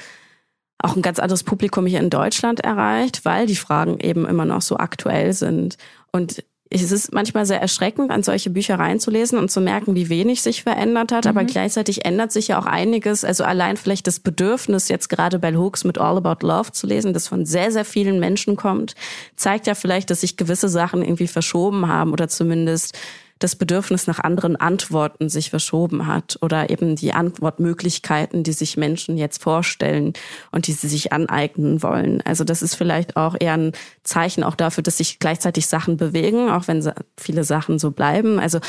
[0.78, 4.62] auch ein ganz anderes Publikum hier in Deutschland erreicht, weil die Fragen eben immer noch
[4.62, 5.78] so aktuell sind.
[6.12, 10.44] Und es ist manchmal sehr erschreckend, an solche Bücher reinzulesen und zu merken, wie wenig
[10.44, 11.26] sich verändert hat.
[11.26, 11.30] Mhm.
[11.30, 13.24] Aber gleichzeitig ändert sich ja auch einiges.
[13.24, 17.14] Also allein vielleicht das Bedürfnis, jetzt gerade bei Hooks mit All About Love zu lesen,
[17.14, 18.94] das von sehr, sehr vielen Menschen kommt,
[19.36, 22.96] zeigt ja vielleicht, dass sich gewisse Sachen irgendwie verschoben haben oder zumindest
[23.40, 29.18] das Bedürfnis nach anderen Antworten sich verschoben hat oder eben die Antwortmöglichkeiten, die sich Menschen
[29.18, 30.14] jetzt vorstellen
[30.52, 32.22] und die sie sich aneignen wollen.
[32.26, 33.72] Also das ist vielleicht auch eher ein
[34.04, 38.40] Zeichen auch dafür, dass sich gleichzeitig Sachen bewegen, auch wenn viele Sachen so bleiben.
[38.40, 38.60] Also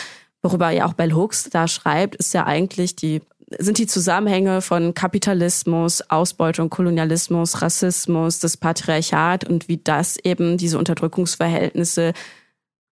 [0.40, 3.20] worüber ja auch Bell Hooks da schreibt, ist ja eigentlich die
[3.58, 10.78] sind die Zusammenhänge von Kapitalismus, Ausbeutung, Kolonialismus, Rassismus, das Patriarchat und wie das eben diese
[10.78, 12.12] Unterdrückungsverhältnisse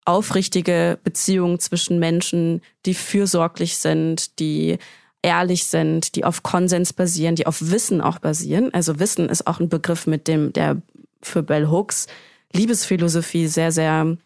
[0.09, 4.79] aufrichtige Beziehungen zwischen Menschen, die fürsorglich sind, die
[5.21, 8.73] ehrlich sind, die auf Konsens basieren, die auf Wissen auch basieren.
[8.73, 10.81] Also Wissen ist auch ein Begriff, mit dem der
[11.21, 12.07] für Bell Hooks
[12.55, 14.17] Liebesphilosophie sehr, sehr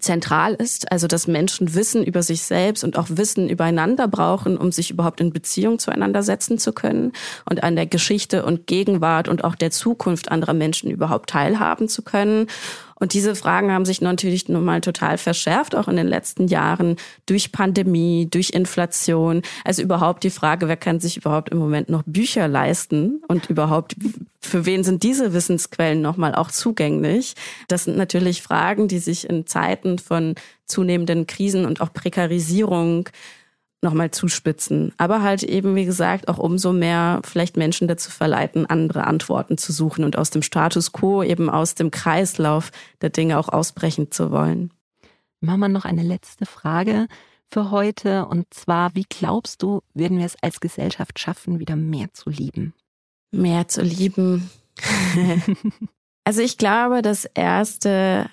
[0.00, 4.70] zentral ist, also dass Menschen Wissen über sich selbst und auch Wissen übereinander brauchen, um
[4.70, 7.12] sich überhaupt in Beziehung zueinander setzen zu können
[7.50, 12.02] und an der Geschichte und Gegenwart und auch der Zukunft anderer Menschen überhaupt teilhaben zu
[12.02, 12.46] können.
[12.98, 16.96] Und diese Fragen haben sich natürlich nun mal total verschärft, auch in den letzten Jahren
[17.26, 19.42] durch Pandemie, durch Inflation.
[19.64, 23.96] Also überhaupt die Frage, wer kann sich überhaupt im Moment noch Bücher leisten und überhaupt,
[24.40, 27.34] für wen sind diese Wissensquellen nochmal auch zugänglich?
[27.68, 30.34] Das sind natürlich Fragen, die sich in Zeiten von
[30.66, 33.08] zunehmenden Krisen und auch Prekarisierung
[33.82, 34.92] nochmal zuspitzen.
[34.96, 39.72] Aber halt eben, wie gesagt, auch umso mehr vielleicht Menschen dazu verleiten, andere Antworten zu
[39.72, 44.30] suchen und aus dem Status quo, eben aus dem Kreislauf der Dinge auch ausbrechen zu
[44.30, 44.72] wollen.
[45.40, 47.06] Machen wir noch eine letzte Frage
[47.46, 48.26] für heute.
[48.26, 52.74] Und zwar, wie glaubst du, werden wir es als Gesellschaft schaffen, wieder mehr zu lieben?
[53.30, 54.50] Mehr zu lieben.
[56.24, 58.28] also ich glaube, das erste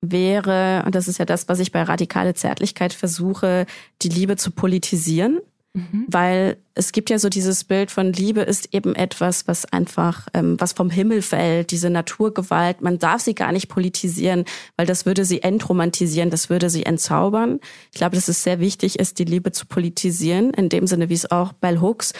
[0.00, 3.66] wäre, und das ist ja das, was ich bei radikale Zärtlichkeit versuche,
[4.02, 5.40] die Liebe zu politisieren.
[5.74, 6.06] Mhm.
[6.08, 10.58] Weil es gibt ja so dieses Bild von Liebe ist eben etwas, was einfach, ähm,
[10.58, 12.80] was vom Himmel fällt, diese Naturgewalt.
[12.80, 14.44] Man darf sie gar nicht politisieren,
[14.76, 17.60] weil das würde sie entromantisieren, das würde sie entzaubern.
[17.92, 21.14] Ich glaube, dass es sehr wichtig ist, die Liebe zu politisieren, in dem Sinne, wie
[21.14, 22.14] es auch Bell Hooks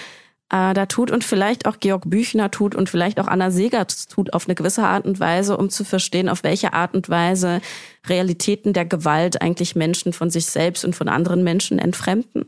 [0.50, 4.32] äh, da tut und vielleicht auch Georg Büchner tut und vielleicht auch Anna Segert tut
[4.32, 7.60] auf eine gewisse Art und Weise, um zu verstehen, auf welche Art und Weise
[8.06, 12.46] Realitäten der Gewalt eigentlich Menschen von sich selbst und von anderen Menschen entfremden,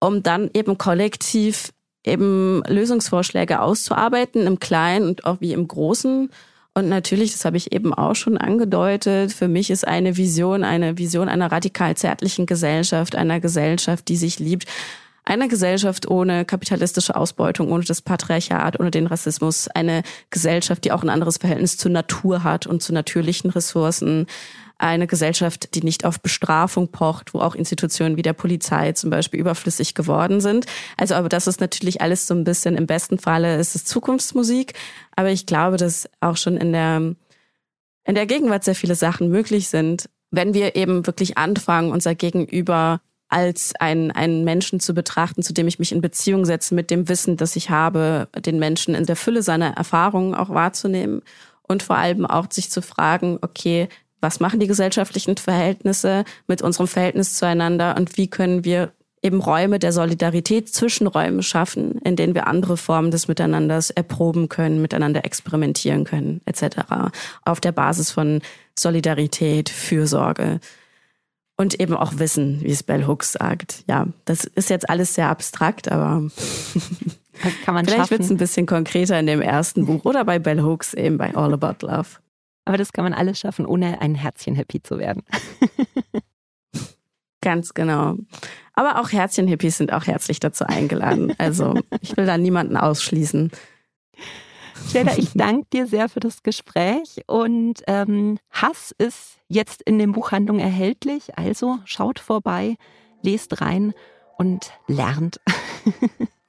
[0.00, 1.72] um dann eben kollektiv
[2.04, 6.30] eben Lösungsvorschläge auszuarbeiten, im Kleinen und auch wie im Großen.
[6.74, 10.96] Und natürlich, das habe ich eben auch schon angedeutet, für mich ist eine Vision, eine
[10.96, 14.66] Vision einer radikal zärtlichen Gesellschaft, einer Gesellschaft, die sich liebt,
[15.28, 21.02] eine Gesellschaft ohne kapitalistische Ausbeutung, ohne das Patriarchat, ohne den Rassismus, eine Gesellschaft, die auch
[21.02, 24.26] ein anderes Verhältnis zur Natur hat und zu natürlichen Ressourcen,
[24.78, 29.40] eine Gesellschaft, die nicht auf Bestrafung pocht, wo auch Institutionen wie der Polizei zum Beispiel
[29.40, 30.66] überflüssig geworden sind.
[30.96, 34.74] Also, aber das ist natürlich alles so ein bisschen, im besten Falle ist es Zukunftsmusik.
[35.14, 36.96] Aber ich glaube, dass auch schon in der,
[38.04, 43.00] in der Gegenwart sehr viele Sachen möglich sind, wenn wir eben wirklich anfangen, unser Gegenüber
[43.28, 47.08] als einen, einen Menschen zu betrachten, zu dem ich mich in Beziehung setze, mit dem
[47.08, 51.22] Wissen, das ich habe, den Menschen in der Fülle seiner Erfahrungen auch wahrzunehmen
[51.62, 53.88] und vor allem auch sich zu fragen, okay,
[54.20, 59.78] was machen die gesellschaftlichen Verhältnisse mit unserem Verhältnis zueinander und wie können wir eben Räume
[59.78, 66.04] der Solidarität, Zwischenräume schaffen, in denen wir andere Formen des Miteinanders erproben können, miteinander experimentieren
[66.04, 66.78] können, etc.
[67.44, 68.40] Auf der Basis von
[68.78, 70.60] Solidarität, Fürsorge,
[71.58, 73.84] und eben auch wissen, wie es Bell Hooks sagt.
[73.88, 76.30] Ja, das ist jetzt alles sehr abstrakt, aber
[77.64, 80.62] kann man vielleicht wird es ein bisschen konkreter in dem ersten Buch oder bei Bell
[80.62, 82.08] Hooks eben bei All About Love.
[82.64, 85.22] Aber das kann man alles schaffen, ohne ein Herzchen happy zu werden.
[87.40, 88.16] Ganz genau.
[88.74, 91.34] Aber auch Herzchen-Hippies sind auch herzlich dazu eingeladen.
[91.38, 93.50] Also ich will da niemanden ausschließen.
[94.90, 100.12] Sheila, ich danke dir sehr für das Gespräch und ähm, Hass ist jetzt in den
[100.12, 101.36] Buchhandlungen erhältlich.
[101.36, 102.76] Also schaut vorbei,
[103.22, 103.92] lest rein
[104.38, 105.40] und lernt.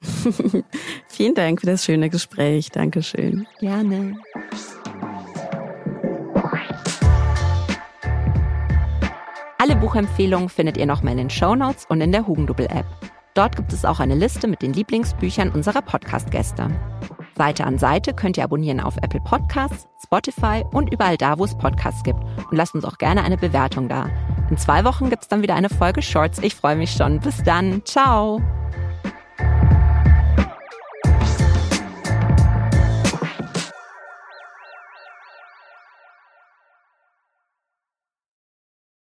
[1.08, 2.70] Vielen Dank für das schöne Gespräch.
[2.70, 3.46] Dankeschön.
[3.58, 4.16] Gerne.
[9.58, 12.86] Alle Buchempfehlungen findet ihr nochmal in den Show Notes und in der Hugendubel-App.
[13.34, 16.68] Dort gibt es auch eine Liste mit den Lieblingsbüchern unserer Podcast-Gäste.
[17.40, 21.56] Seite an Seite könnt ihr abonnieren auf Apple Podcasts, Spotify und überall da, wo es
[21.56, 22.20] Podcasts gibt.
[22.50, 24.10] Und lasst uns auch gerne eine Bewertung da.
[24.50, 26.38] In zwei Wochen gibt es dann wieder eine Folge Shorts.
[26.42, 27.18] Ich freue mich schon.
[27.18, 27.82] Bis dann.
[27.86, 28.42] Ciao.